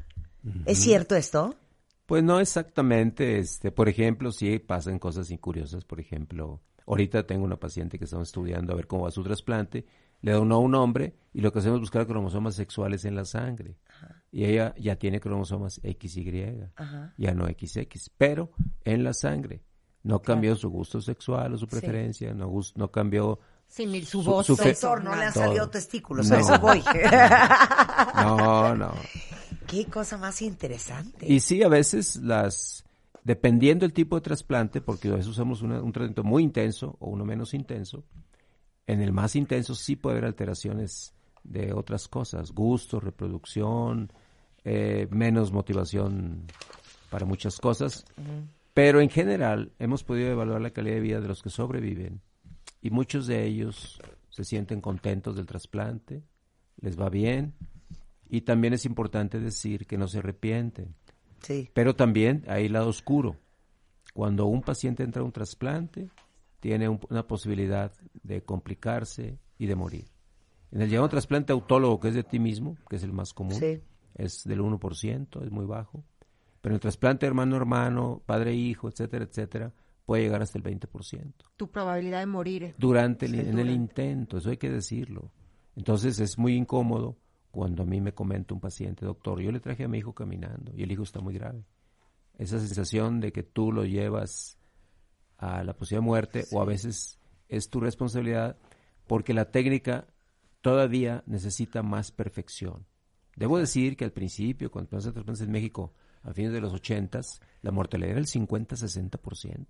¿Es 0.66 0.78
cierto 0.78 1.16
esto? 1.16 1.54
Pues 2.06 2.24
no 2.24 2.40
exactamente, 2.40 3.38
este, 3.38 3.70
por 3.70 3.88
ejemplo, 3.88 4.32
sí 4.32 4.58
pasan 4.58 4.98
cosas 4.98 5.30
incuriosas, 5.30 5.84
por 5.84 6.00
ejemplo, 6.00 6.60
ahorita 6.90 7.26
tengo 7.26 7.44
una 7.44 7.56
paciente 7.56 7.98
que 7.98 8.04
estamos 8.04 8.28
estudiando 8.28 8.72
a 8.72 8.76
ver 8.76 8.86
cómo 8.86 9.04
va 9.04 9.10
su 9.10 9.22
trasplante, 9.22 9.86
le 10.22 10.32
donó 10.32 10.60
un 10.60 10.74
hombre 10.74 11.14
y 11.32 11.40
lo 11.40 11.52
que 11.52 11.60
hacemos 11.60 11.76
es 11.76 11.80
buscar 11.80 12.06
cromosomas 12.06 12.54
sexuales 12.54 13.04
en 13.04 13.14
la 13.16 13.24
sangre. 13.24 13.76
y 14.32 14.44
ella 14.44 14.74
ya 14.78 14.96
tiene 14.96 15.18
cromosomas 15.20 15.80
XY, 15.82 16.64
Ajá. 16.76 17.14
ya 17.16 17.34
no 17.34 17.46
XX, 17.46 18.10
pero 18.18 18.52
en 18.84 19.02
la 19.04 19.12
sangre. 19.14 19.62
No 20.02 20.22
cambió 20.22 20.56
su 20.56 20.70
gusto 20.70 21.00
sexual 21.02 21.52
o 21.54 21.58
su 21.58 21.66
preferencia, 21.66 22.32
no, 22.32 22.48
gus- 22.48 22.72
no 22.76 22.90
cambió 22.90 23.38
Sin 23.66 23.92
ni 23.92 24.02
su 24.02 24.22
Su- 24.22 24.30
voz. 24.30 24.46
su 24.46 24.56
fe- 24.56 24.70
Doctor, 24.72 25.04
no 25.04 25.14
le 25.14 25.24
han 25.26 25.32
Todo. 25.34 25.44
salido 25.44 25.68
testículos, 25.68 26.28
No. 26.30 26.36
a 26.36 26.40
eso 26.40 26.58
voy. 26.58 26.82
No, 28.14 28.74
no. 28.74 28.92
Qué 29.66 29.84
cosa 29.86 30.16
más 30.18 30.42
interesante. 30.42 31.26
Y 31.32 31.40
sí, 31.40 31.62
a 31.62 31.68
veces 31.68 32.16
las, 32.16 32.84
dependiendo 33.24 33.84
del 33.84 33.92
tipo 33.92 34.16
de 34.16 34.22
trasplante, 34.22 34.80
porque 34.80 35.08
a 35.08 35.12
veces 35.12 35.28
usamos 35.28 35.62
una- 35.62 35.82
un 35.82 35.92
tratamiento 35.92 36.24
muy 36.24 36.42
intenso 36.42 36.96
o 37.00 37.10
uno 37.10 37.24
menos 37.24 37.54
intenso, 37.54 38.04
en 38.86 39.00
el 39.00 39.12
más 39.12 39.36
intenso 39.36 39.74
sí 39.74 39.96
puede 39.96 40.16
haber 40.16 40.26
alteraciones 40.26 41.14
de 41.44 41.72
otras 41.72 42.08
cosas, 42.08 42.52
gusto, 42.52 43.00
reproducción, 43.00 44.12
eh, 44.64 45.06
menos 45.10 45.52
motivación 45.52 46.44
para 47.10 47.24
muchas 47.24 47.58
cosas, 47.58 48.04
pero 48.74 49.00
en 49.00 49.08
general 49.10 49.72
hemos 49.78 50.04
podido 50.04 50.30
evaluar 50.30 50.60
la 50.60 50.70
calidad 50.70 50.96
de 50.96 51.00
vida 51.00 51.20
de 51.20 51.28
los 51.28 51.42
que 51.42 51.50
sobreviven 51.50 52.20
y 52.82 52.90
muchos 52.90 53.26
de 53.26 53.44
ellos 53.46 54.00
se 54.30 54.44
sienten 54.44 54.80
contentos 54.80 55.36
del 55.36 55.46
trasplante, 55.46 56.22
les 56.80 56.98
va 56.98 57.08
bien. 57.10 57.54
Y 58.32 58.42
también 58.42 58.72
es 58.74 58.84
importante 58.86 59.40
decir 59.40 59.86
que 59.86 59.98
no 59.98 60.06
se 60.06 60.18
arrepienten. 60.18 60.94
Sí. 61.40 61.70
Pero 61.74 61.94
también 61.96 62.44
hay 62.48 62.68
lado 62.68 62.88
oscuro. 62.88 63.36
Cuando 64.14 64.46
un 64.46 64.62
paciente 64.62 65.02
entra 65.02 65.22
a 65.22 65.24
un 65.24 65.32
trasplante, 65.32 66.10
tiene 66.60 66.88
un- 66.88 67.00
una 67.08 67.26
posibilidad 67.26 67.92
de 68.22 68.42
complicarse 68.42 69.38
y 69.58 69.66
de 69.66 69.74
morir. 69.76 70.04
En 70.72 70.82
el 70.82 70.90
llamado 70.90 71.08
trasplante 71.08 71.52
autólogo, 71.52 71.98
que 72.00 72.08
es 72.08 72.14
de 72.14 72.22
ti 72.24 72.38
mismo, 72.38 72.76
que 72.88 72.96
es 72.96 73.02
el 73.02 73.12
más 73.12 73.32
común, 73.32 73.54
Sí. 73.54 73.80
es 74.14 74.44
del 74.44 74.60
1%, 74.60 75.42
es 75.42 75.50
muy 75.50 75.64
bajo. 75.64 76.04
Pero 76.60 76.74
el 76.74 76.80
trasplante 76.80 77.26
hermano-hermano, 77.26 78.22
padre-hijo, 78.26 78.88
etcétera, 78.88 79.24
etcétera, 79.24 79.72
puede 80.04 80.24
llegar 80.24 80.42
hasta 80.42 80.58
el 80.58 80.62
20% 80.64 81.46
Tu 81.56 81.70
probabilidad 81.70 82.20
de 82.20 82.26
morir. 82.26 82.74
durante 82.78 83.26
el, 83.26 83.32
Sí, 83.32 83.40
en 83.40 83.58
el 83.58 83.70
intento, 83.70 84.38
eso 84.38 84.50
hay 84.50 84.56
que 84.58 84.68
decirlo. 84.70 85.30
Entonces 85.76 86.18
es 86.20 86.36
muy 86.36 86.54
incómodo 86.54 87.16
cuando 87.50 87.82
a 87.82 87.86
mí 87.86 88.00
me 88.00 88.14
comenta 88.14 88.54
un 88.54 88.60
paciente, 88.60 89.04
doctor, 89.04 89.40
yo 89.40 89.50
le 89.50 89.60
traje 89.60 89.84
a 89.84 89.88
mi 89.88 89.98
hijo 89.98 90.14
caminando 90.14 90.72
y 90.74 90.82
el 90.82 90.92
hijo 90.92 91.02
está 91.02 91.20
muy 91.20 91.34
grave. 91.34 91.64
Esa 92.38 92.58
sensación 92.58 93.20
de 93.20 93.32
que 93.32 93.42
tú 93.42 93.72
lo 93.72 93.84
llevas 93.84 94.58
a 95.36 95.64
la 95.64 95.74
posible 95.74 96.00
muerte 96.00 96.44
o 96.52 96.60
a 96.60 96.64
veces 96.64 97.18
es 97.48 97.68
tu 97.68 97.80
responsabilidad 97.80 98.56
porque 99.06 99.34
la 99.34 99.50
técnica 99.50 100.06
todavía 100.60 101.24
necesita 101.26 101.82
más 101.82 102.12
perfección. 102.12 102.86
Debo 103.36 103.58
decir 103.58 103.96
que 103.96 104.04
al 104.04 104.12
principio, 104.12 104.70
cuando 104.70 104.86
empezamos 104.86 105.06
a 105.06 105.12
trasplantes 105.12 105.46
en 105.46 105.52
México, 105.52 105.94
a 106.22 106.32
fines 106.32 106.52
de 106.52 106.60
los 106.60 106.72
80, 106.72 107.20
la 107.62 107.70
mortalidad 107.70 108.10
era 108.10 108.20
el 108.20 108.26
50-60%. 108.26 109.66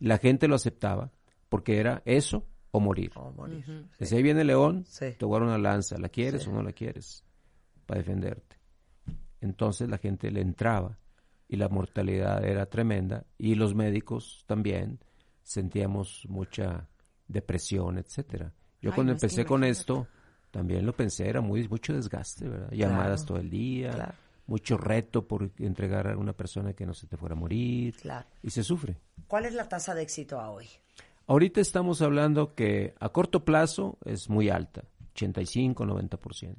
Y 0.00 0.06
la 0.06 0.18
gente 0.18 0.48
lo 0.48 0.56
aceptaba 0.56 1.12
porque 1.48 1.78
era 1.78 2.02
eso 2.04 2.44
o 2.76 2.80
morir. 2.80 3.10
Oh, 3.16 3.30
morir. 3.32 3.64
Desde 3.98 4.16
ahí 4.16 4.22
viene 4.22 4.44
León, 4.44 4.84
Sí. 4.88 5.12
te 5.18 5.24
guarda 5.26 5.46
una 5.46 5.58
lanza, 5.58 5.98
¿la 5.98 6.08
quieres 6.08 6.42
Sí. 6.42 6.50
o 6.50 6.52
no 6.52 6.62
la 6.62 6.72
quieres? 6.72 7.24
Para 7.86 7.98
defenderte. 8.00 8.56
Entonces 9.40 9.88
la 9.88 9.98
gente 9.98 10.30
le 10.30 10.40
entraba 10.40 10.98
y 11.48 11.56
la 11.56 11.68
mortalidad 11.68 12.44
era 12.44 12.66
tremenda 12.66 13.24
y 13.38 13.54
los 13.54 13.74
médicos 13.74 14.44
también 14.46 14.98
sentíamos 15.42 16.26
mucha 16.28 16.88
depresión, 17.28 17.98
etcétera. 17.98 18.52
Yo 18.80 18.90
Ay, 18.90 18.94
cuando 18.94 19.12
no, 19.12 19.16
empecé 19.16 19.44
con 19.44 19.62
esto 19.64 20.06
también 20.50 20.86
lo 20.86 20.94
pensé, 20.96 21.28
era 21.28 21.40
muy 21.40 21.68
mucho 21.68 21.92
desgaste, 21.94 22.48
¿verdad? 22.48 22.70
Llamadas 22.72 23.24
todo 23.26 23.38
el 23.38 23.50
día, 23.50 23.90
Claro. 23.92 24.14
mucho 24.46 24.76
reto 24.76 25.26
por 25.26 25.50
entregar 25.58 26.08
a 26.08 26.16
una 26.16 26.32
persona 26.32 26.72
que 26.72 26.86
no 26.86 26.94
se 26.94 27.06
te 27.06 27.16
fuera 27.16 27.34
a 27.34 27.38
morir 27.38 27.94
Claro. 28.00 28.26
y 28.42 28.50
se 28.50 28.62
sufre. 28.64 28.96
¿Cuál 29.28 29.44
es 29.44 29.54
la 29.54 29.68
tasa 29.68 29.94
de 29.94 30.02
éxito 30.02 30.40
a 30.40 30.50
hoy? 30.50 30.66
Ahorita 31.26 31.60
estamos 31.60 32.02
hablando 32.02 32.54
que 32.54 32.94
a 33.00 33.08
corto 33.08 33.44
plazo 33.44 33.98
es 34.04 34.28
muy 34.30 34.48
alta, 34.48 34.84
85-90%. 35.14 36.56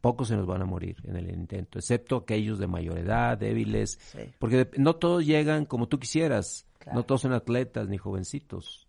Pocos 0.00 0.28
se 0.28 0.36
nos 0.36 0.46
van 0.46 0.60
a 0.60 0.66
morir 0.66 0.96
en 1.04 1.16
el 1.16 1.30
intento, 1.30 1.78
excepto 1.78 2.16
aquellos 2.16 2.58
de 2.58 2.66
mayor 2.66 2.98
edad, 2.98 3.38
débiles, 3.38 3.98
Sí. 4.12 4.18
porque 4.38 4.68
no 4.76 4.96
todos 4.96 5.24
llegan 5.24 5.64
como 5.64 5.88
tú 5.88 5.98
quisieras, 5.98 6.66
Claro. 6.78 6.98
no 6.98 7.04
todos 7.04 7.22
son 7.22 7.32
atletas 7.32 7.88
ni 7.88 7.96
jovencitos. 7.96 8.88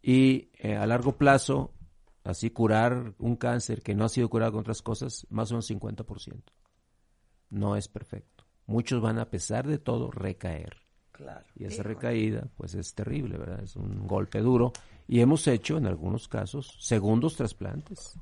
Y 0.00 0.48
eh, 0.58 0.76
a 0.76 0.86
largo 0.86 1.16
plazo, 1.18 1.72
así 2.24 2.50
curar 2.50 3.14
un 3.18 3.36
cáncer 3.36 3.82
que 3.82 3.94
no 3.94 4.04
ha 4.04 4.08
sido 4.08 4.30
curado 4.30 4.52
con 4.52 4.60
otras 4.60 4.80
cosas, 4.80 5.26
más 5.28 5.50
o 5.50 5.54
menos 5.54 5.66
50%. 5.66 6.52
No 7.50 7.76
es 7.76 7.88
perfecto. 7.88 8.44
Muchos 8.66 9.02
van 9.02 9.18
a 9.18 9.28
pesar 9.28 9.66
de 9.66 9.78
todo 9.78 10.10
recaer. 10.10 10.76
Claro. 11.12 11.44
Y 11.54 11.64
esa 11.64 11.82
recaída, 11.82 12.48
pues 12.56 12.74
es 12.74 12.94
terrible, 12.94 13.36
¿verdad? 13.38 13.62
Es 13.62 13.76
un 13.76 14.06
golpe 14.06 14.40
duro. 14.40 14.72
Y 15.06 15.20
hemos 15.20 15.46
hecho, 15.46 15.76
en 15.76 15.86
algunos 15.86 16.26
casos, 16.26 16.76
segundos 16.80 17.36
trasplantes. 17.36 18.14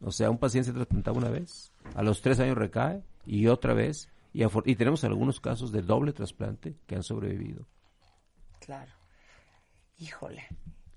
O 0.00 0.10
sea, 0.10 0.30
un 0.30 0.38
paciente 0.38 0.70
se 0.70 0.74
trasplantaba 0.74 1.16
una 1.16 1.30
vez, 1.30 1.72
a 1.94 2.02
los 2.02 2.20
tres 2.20 2.40
años 2.40 2.58
recae 2.58 3.02
y 3.24 3.46
otra 3.46 3.72
vez. 3.72 4.08
Y, 4.32 4.42
y 4.42 4.76
tenemos 4.76 5.04
algunos 5.04 5.40
casos 5.40 5.70
de 5.70 5.82
doble 5.82 6.12
trasplante 6.12 6.74
que 6.86 6.96
han 6.96 7.04
sobrevivido. 7.04 7.66
Claro. 8.60 8.92
Híjole. 9.98 10.44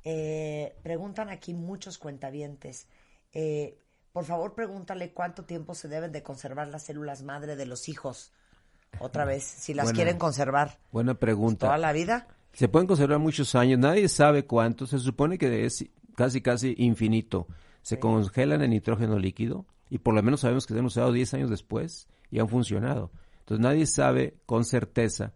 Eh, 0.04 0.76
preguntan 0.82 1.30
aquí 1.30 1.54
muchos 1.54 1.98
cuentavientes. 1.98 2.88
Eh, 3.32 3.78
por 4.12 4.26
favor, 4.26 4.56
pregúntale 4.56 5.14
cuánto 5.14 5.46
tiempo 5.46 5.76
se 5.76 5.88
deben 5.88 6.12
de 6.12 6.24
conservar 6.24 6.70
las 6.70 6.84
células 6.84 7.22
madre 7.22 7.56
de 7.56 7.66
los 7.66 7.88
hijos. 7.90 8.34
Otra 9.00 9.26
vez, 9.26 9.44
si 9.44 9.74
las 9.74 9.86
Buena- 9.86 9.96
quieren 9.96 10.18
conservar 10.18 10.78
Buena 10.92 11.14
pregunta. 11.16 11.68
toda 11.68 11.78
la 11.78 11.92
vida. 11.94 12.28
Se 12.54 12.68
pueden 12.68 12.88
conservar 12.88 13.20
muchos 13.20 13.54
años, 13.56 13.78
nadie 13.80 14.08
sabe 14.10 14.46
cuánto, 14.46 14.86
se 14.88 15.00
supone 15.00 15.38
que 15.38 15.66
es 15.66 15.86
casi 16.16 16.42
casi 16.42 16.74
infinito. 16.78 17.48
Se 17.84 18.00
congelan 18.00 18.62
en 18.64 18.72
nitrógeno 18.72 19.18
líquido 19.20 19.66
y 19.90 20.00
por 20.00 20.14
lo 20.16 20.24
menos 20.24 20.42
sabemos 20.42 20.66
que 20.66 20.74
se 20.74 20.80
han 20.80 20.86
usado 20.86 21.12
10 21.12 21.34
años 21.36 21.50
después 21.50 22.08
y 22.32 22.40
han 22.40 22.50
funcionado. 22.50 23.12
Entonces 23.40 23.62
nadie 23.64 23.86
sabe 23.86 24.36
con 24.46 24.66
certeza 24.66 25.34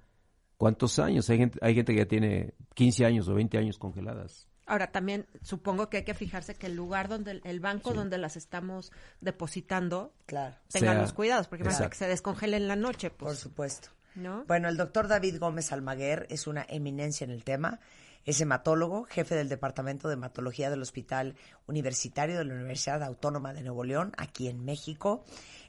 cuántos 0.57 0.99
años. 0.99 1.29
Hay 1.29 1.37
gente, 1.37 1.59
hay 1.61 1.75
gente 1.75 1.93
que 1.93 1.99
ya 1.99 2.05
tiene 2.07 2.53
15 2.73 3.05
años 3.05 3.27
o 3.29 3.33
20 3.35 3.57
años 3.57 3.77
congeladas. 3.77 4.47
Ahora, 4.71 4.91
también 4.91 5.25
supongo 5.41 5.89
que 5.89 5.97
hay 5.97 6.03
que 6.05 6.13
fijarse 6.13 6.55
que 6.55 6.67
el 6.67 6.75
lugar 6.75 7.09
donde, 7.09 7.41
el 7.43 7.59
banco 7.59 7.93
donde 7.93 8.17
las 8.17 8.37
estamos 8.37 8.93
depositando, 9.19 10.13
Claro, 10.25 10.55
tengan 10.71 10.93
Sea- 10.93 11.01
los 11.01 11.11
cuidados, 11.11 11.47
porque 11.47 11.65
Exacto. 11.65 11.89
que 11.89 11.97
se 11.97 12.07
descongele 12.07 12.55
en 12.55 12.69
la 12.69 12.77
noche, 12.77 13.09
por 13.09 13.27
pues, 13.27 13.39
supuesto. 13.39 13.89
¿no? 14.15 14.45
Bueno, 14.45 14.69
el 14.69 14.77
doctor 14.77 15.09
David 15.09 15.39
Gómez 15.39 15.73
Almaguer 15.73 16.25
es 16.29 16.47
una 16.47 16.65
eminencia 16.69 17.25
en 17.25 17.31
el 17.31 17.43
tema. 17.43 17.81
Es 18.23 18.39
hematólogo, 18.39 19.03
jefe 19.03 19.35
del 19.35 19.49
Departamento 19.49 20.07
de 20.07 20.13
Hematología 20.13 20.69
del 20.69 20.81
Hospital 20.83 21.35
Universitario 21.67 22.37
de 22.37 22.45
la 22.45 22.53
Universidad 22.53 23.03
Autónoma 23.03 23.51
de 23.53 23.63
Nuevo 23.63 23.83
León, 23.83 24.13
aquí 24.17 24.47
en 24.47 24.63
México. 24.63 25.25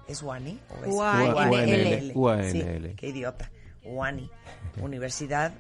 ¿Es 0.08 0.22
UANI? 0.22 0.60
¿O 0.70 0.86
es 0.86 0.94
UANL. 0.94 2.12
UANL. 2.14 2.52
Sí, 2.52 2.64
qué 2.98 3.08
idiota. 3.08 3.50
UANI, 3.86 4.30
Universidad 4.82 5.54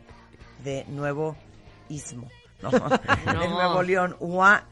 de 0.63 0.85
Nuevo 0.87 1.35
Istmo. 1.89 2.29
No, 2.61 2.69
de 2.71 3.47
Nuevo 3.49 3.83
León, 3.83 4.15
ua- 4.19 4.63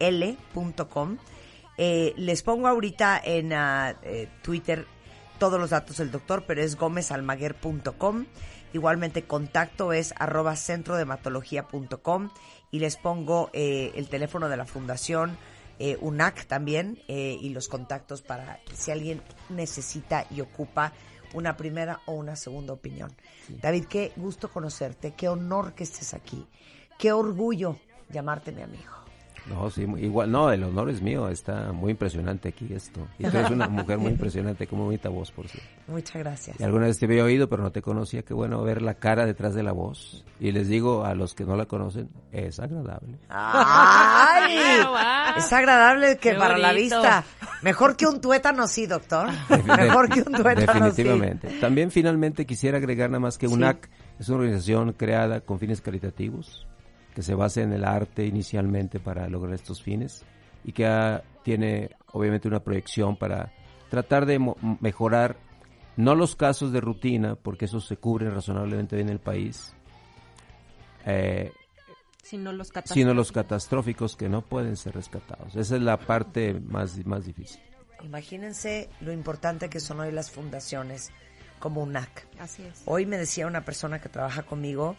uanl.com. 0.00 1.16
Eh, 1.78 2.12
les 2.16 2.42
pongo 2.42 2.68
ahorita 2.68 3.20
en 3.24 3.52
ah, 3.54 3.94
eh, 4.02 4.28
Twitter 4.42 4.84
todos 5.38 5.58
los 5.58 5.70
datos 5.70 5.96
del 5.96 6.10
doctor, 6.10 6.44
pero 6.46 6.60
es 6.62 6.76
gómezalmaguer.com. 6.76 8.26
Igualmente 8.74 9.22
contacto 9.24 9.92
es 9.94 10.12
arroba 10.18 10.54
centrodematología.com 10.56 12.30
y 12.70 12.78
les 12.78 12.96
pongo 12.96 13.48
eh, 13.52 13.92
el 13.96 14.08
teléfono 14.08 14.48
de 14.50 14.56
la 14.58 14.66
fundación 14.66 15.36
eh, 15.82 15.96
UNAC 16.02 16.44
también 16.44 17.02
eh, 17.08 17.38
y 17.40 17.48
los 17.48 17.66
contactos 17.66 18.20
para 18.20 18.60
si 18.74 18.90
alguien 18.90 19.22
necesita 19.48 20.26
y 20.30 20.42
ocupa 20.42 20.92
una 21.32 21.56
primera 21.56 22.02
o 22.04 22.12
una 22.12 22.36
segunda 22.36 22.74
opinión. 22.74 23.10
David, 23.48 23.86
qué 23.86 24.12
gusto 24.16 24.50
conocerte, 24.50 25.12
qué 25.12 25.28
honor 25.28 25.72
que 25.74 25.84
estés 25.84 26.12
aquí, 26.12 26.46
qué 26.98 27.12
orgullo 27.12 27.78
llamarte 28.10 28.52
mi 28.52 28.60
amigo. 28.60 28.92
No, 29.46 29.70
sí, 29.70 29.82
igual, 29.98 30.30
no, 30.30 30.50
el 30.52 30.62
honor 30.64 30.90
es 30.90 31.02
mío, 31.02 31.28
está 31.28 31.72
muy 31.72 31.92
impresionante 31.92 32.48
aquí 32.50 32.72
esto. 32.72 33.06
Y 33.18 33.24
tú 33.24 33.36
eres 33.36 33.50
una 33.50 33.68
mujer 33.68 33.98
muy 33.98 34.12
impresionante, 34.12 34.66
con 34.66 34.78
muy 34.78 34.86
bonita 34.86 35.08
voz, 35.08 35.30
por 35.32 35.48
cierto. 35.48 35.68
Muchas 35.88 36.16
gracias. 36.22 36.60
Y 36.60 36.62
alguna 36.62 36.86
vez 36.86 36.98
te 36.98 37.06
había 37.06 37.24
oído, 37.24 37.48
pero 37.48 37.62
no 37.62 37.72
te 37.72 37.82
conocía. 37.82 38.22
Qué 38.22 38.34
bueno 38.34 38.62
ver 38.62 38.82
la 38.82 38.94
cara 38.94 39.26
detrás 39.26 39.54
de 39.54 39.62
la 39.62 39.72
voz. 39.72 40.24
Y 40.38 40.52
les 40.52 40.68
digo 40.68 41.04
a 41.04 41.14
los 41.14 41.34
que 41.34 41.44
no 41.44 41.56
la 41.56 41.66
conocen, 41.66 42.08
es 42.32 42.60
agradable. 42.60 43.18
¡Ay! 43.28 44.80
Guau. 44.88 45.38
Es 45.38 45.52
agradable 45.52 46.16
que 46.16 46.30
Qué 46.30 46.34
para 46.36 46.58
la 46.58 46.72
bonito. 46.72 46.96
vista. 47.00 47.24
Mejor 47.62 47.96
que 47.96 48.06
un 48.06 48.20
tuétano, 48.20 48.66
sí, 48.66 48.86
doctor. 48.86 49.28
Mejor 49.66 50.08
que 50.08 50.20
un 50.20 50.32
tuétano, 50.32 50.90
sí. 50.90 51.02
Definitivamente. 51.02 51.48
También 51.60 51.90
finalmente 51.90 52.46
quisiera 52.46 52.78
agregar 52.78 53.10
nada 53.10 53.20
más 53.20 53.38
que 53.38 53.46
UNAC 53.48 53.90
es 54.18 54.28
una 54.28 54.38
organización 54.38 54.92
creada 54.92 55.40
con 55.40 55.58
fines 55.58 55.80
caritativos 55.80 56.66
que 57.14 57.22
se 57.22 57.34
base 57.34 57.62
en 57.62 57.72
el 57.72 57.84
arte 57.84 58.24
inicialmente 58.26 59.00
para 59.00 59.28
lograr 59.28 59.54
estos 59.54 59.82
fines 59.82 60.24
y 60.64 60.72
que 60.72 60.86
ha- 60.86 61.22
tiene 61.42 61.90
obviamente 62.12 62.48
una 62.48 62.60
proyección 62.60 63.16
para 63.16 63.52
tratar 63.88 64.26
de 64.26 64.38
mo- 64.38 64.56
mejorar 64.80 65.36
no 65.96 66.14
los 66.14 66.36
casos 66.36 66.72
de 66.72 66.80
rutina, 66.80 67.34
porque 67.34 67.64
esos 67.66 67.86
se 67.86 67.96
cubren 67.96 68.32
razonablemente 68.34 68.96
bien 68.96 69.08
en 69.08 69.12
el 69.14 69.18
país, 69.20 69.74
eh, 71.06 71.52
Sino 72.22 72.52
los 72.52 72.68
catastróficos. 72.68 72.94
sino 72.94 73.14
los 73.14 73.32
catastróficos 73.32 74.16
que 74.16 74.28
no 74.28 74.42
pueden 74.42 74.76
ser 74.76 74.94
rescatados. 74.94 75.56
Esa 75.56 75.76
es 75.76 75.82
la 75.82 75.96
parte 75.98 76.54
más, 76.54 77.04
más 77.06 77.24
difícil. 77.26 77.60
Imagínense 78.04 78.88
lo 79.00 79.12
importante 79.12 79.68
que 79.68 79.80
son 79.80 80.00
hoy 80.00 80.12
las 80.12 80.30
fundaciones 80.30 81.10
como 81.58 81.82
UNAC. 81.82 82.26
Así 82.38 82.62
es. 82.62 82.82
Hoy 82.86 83.04
me 83.04 83.18
decía 83.18 83.46
una 83.46 83.64
persona 83.64 84.00
que 84.00 84.08
trabaja 84.08 84.42
conmigo 84.44 84.96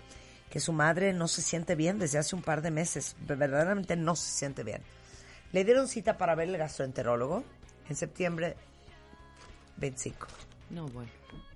que 0.52 0.60
su 0.60 0.74
madre 0.74 1.14
no 1.14 1.30
se 1.30 1.42
siente 1.42 1.76
bien 1.76 1.98
desde 1.98 2.20
hace 2.20 2.36
un 2.36 2.44
par 2.44 2.62
de 2.62 2.72
meses. 2.72 3.16
Verdaderamente 3.22 3.96
no 3.96 4.16
se 4.18 4.30
siente 4.30 4.64
bien. 4.64 4.84
Le 5.54 5.64
dieron 5.64 5.88
cita 5.88 6.18
para 6.18 6.36
ver 6.36 6.50
el 6.50 6.58
gastroenterólogo 6.58 7.46
en 7.88 7.96
septiembre 7.96 8.58
25. 9.78 10.28
No, 10.70 10.88
bueno. 10.90 11.10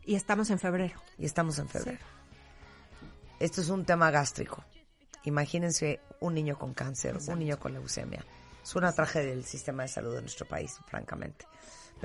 Y 0.06 0.16
estamos 0.16 0.50
en 0.50 0.60
febrero. 0.60 1.00
Y 1.18 1.26
estamos 1.26 1.60
en 1.60 1.68
febrero. 1.68 2.00
Esto 3.40 3.60
es 3.60 3.70
un 3.70 3.84
tema 3.84 4.12
gástrico. 4.12 4.64
Imagínense 5.24 6.00
un 6.22 6.34
niño 6.34 6.58
con 6.58 6.74
cáncer, 6.74 7.18
un 7.28 7.40
niño 7.40 7.60
con 7.60 7.74
leucemia. 7.74 8.24
Es 8.64 8.76
una 8.76 8.94
tragedia 8.94 9.32
del 9.32 9.44
sistema 9.44 9.84
de 9.84 9.90
salud 9.90 10.16
de 10.16 10.22
nuestro 10.22 10.48
país, 10.48 10.80
francamente. 10.88 11.46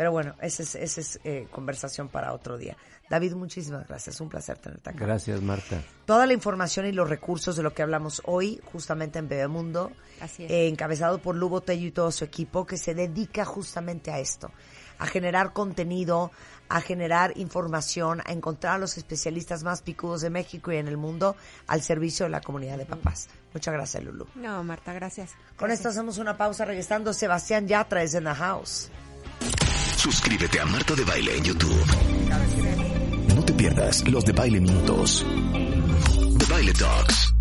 Pero 0.01 0.13
bueno, 0.13 0.35
esa 0.41 0.63
es, 0.63 0.77
esa 0.77 1.01
es 1.03 1.21
eh, 1.25 1.47
conversación 1.51 2.09
para 2.09 2.33
otro 2.33 2.57
día. 2.57 2.75
David, 3.11 3.35
muchísimas 3.35 3.87
gracias. 3.87 4.19
Un 4.23 4.31
placer 4.31 4.57
tenerte 4.57 4.89
acá. 4.89 4.99
Gracias, 4.99 5.43
Marta. 5.43 5.83
Toda 6.07 6.27
la 6.27 6.33
información 6.33 6.87
y 6.87 6.93
los 6.93 7.07
recursos 7.07 7.55
de 7.55 7.63
lo 7.63 7.75
que 7.75 7.83
hablamos 7.83 8.23
hoy, 8.25 8.63
justamente 8.73 9.19
en 9.19 9.29
Bebemundo, 9.29 9.93
Así 10.23 10.47
es. 10.47 10.51
eh, 10.51 10.69
encabezado 10.69 11.19
por 11.19 11.37
Lugo 11.37 11.61
Tello 11.61 11.87
y 11.87 11.91
todo 11.91 12.11
su 12.13 12.25
equipo, 12.25 12.65
que 12.65 12.79
se 12.79 12.95
dedica 12.95 13.45
justamente 13.45 14.11
a 14.11 14.21
esto, 14.21 14.51
a 14.99 15.05
generar 15.05 15.53
contenido, 15.53 16.31
a 16.71 16.81
generar 16.81 17.37
información, 17.37 18.23
a 18.25 18.33
encontrar 18.33 18.77
a 18.77 18.79
los 18.79 18.97
especialistas 18.97 19.65
más 19.65 19.83
picudos 19.83 20.23
de 20.23 20.31
México 20.31 20.73
y 20.73 20.79
en 20.79 20.89
el 20.89 20.97
mundo 20.97 21.37
al 21.67 21.83
servicio 21.83 22.25
de 22.25 22.31
la 22.31 22.41
comunidad 22.41 22.79
de 22.79 22.87
papás. 22.87 23.29
Muchas 23.53 23.75
gracias, 23.75 24.03
Lulu. 24.03 24.27
No, 24.35 24.65
Marta, 24.65 24.95
gracias. 24.95 25.33
Con 25.59 25.71
esto 25.71 25.91
hacemos 25.91 26.17
una 26.17 26.39
pausa 26.39 26.65
regresando. 26.65 27.13
Sebastián 27.13 27.69
Yatra 27.69 28.03
es 28.03 28.15
en 28.15 28.25
the 28.25 28.31
house. 28.35 28.91
Suscríbete 30.01 30.59
a 30.59 30.65
Marta 30.65 30.95
de 30.95 31.05
Baile 31.05 31.37
en 31.37 31.45
YouTube. 31.45 31.85
No 33.35 33.45
te 33.45 33.53
pierdas 33.53 34.09
los 34.09 34.25
de 34.25 34.33
Baile 34.33 34.59
Minutos. 34.59 35.27
De 35.27 36.47
Baile 36.47 36.73
Talks. 36.73 37.35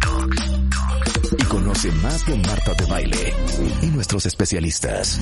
Y 1.38 1.43
conoce 1.45 1.89
más 1.93 2.26
de 2.26 2.36
Marta 2.36 2.74
de 2.74 2.86
Baile 2.86 3.34
y 3.82 3.86
nuestros 3.88 4.26
especialistas. 4.26 5.22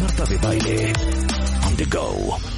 Marta 0.00 0.24
de 0.24 0.38
Baile. 0.38 0.92
On 1.66 1.76
the 1.76 1.84
go. 1.84 2.57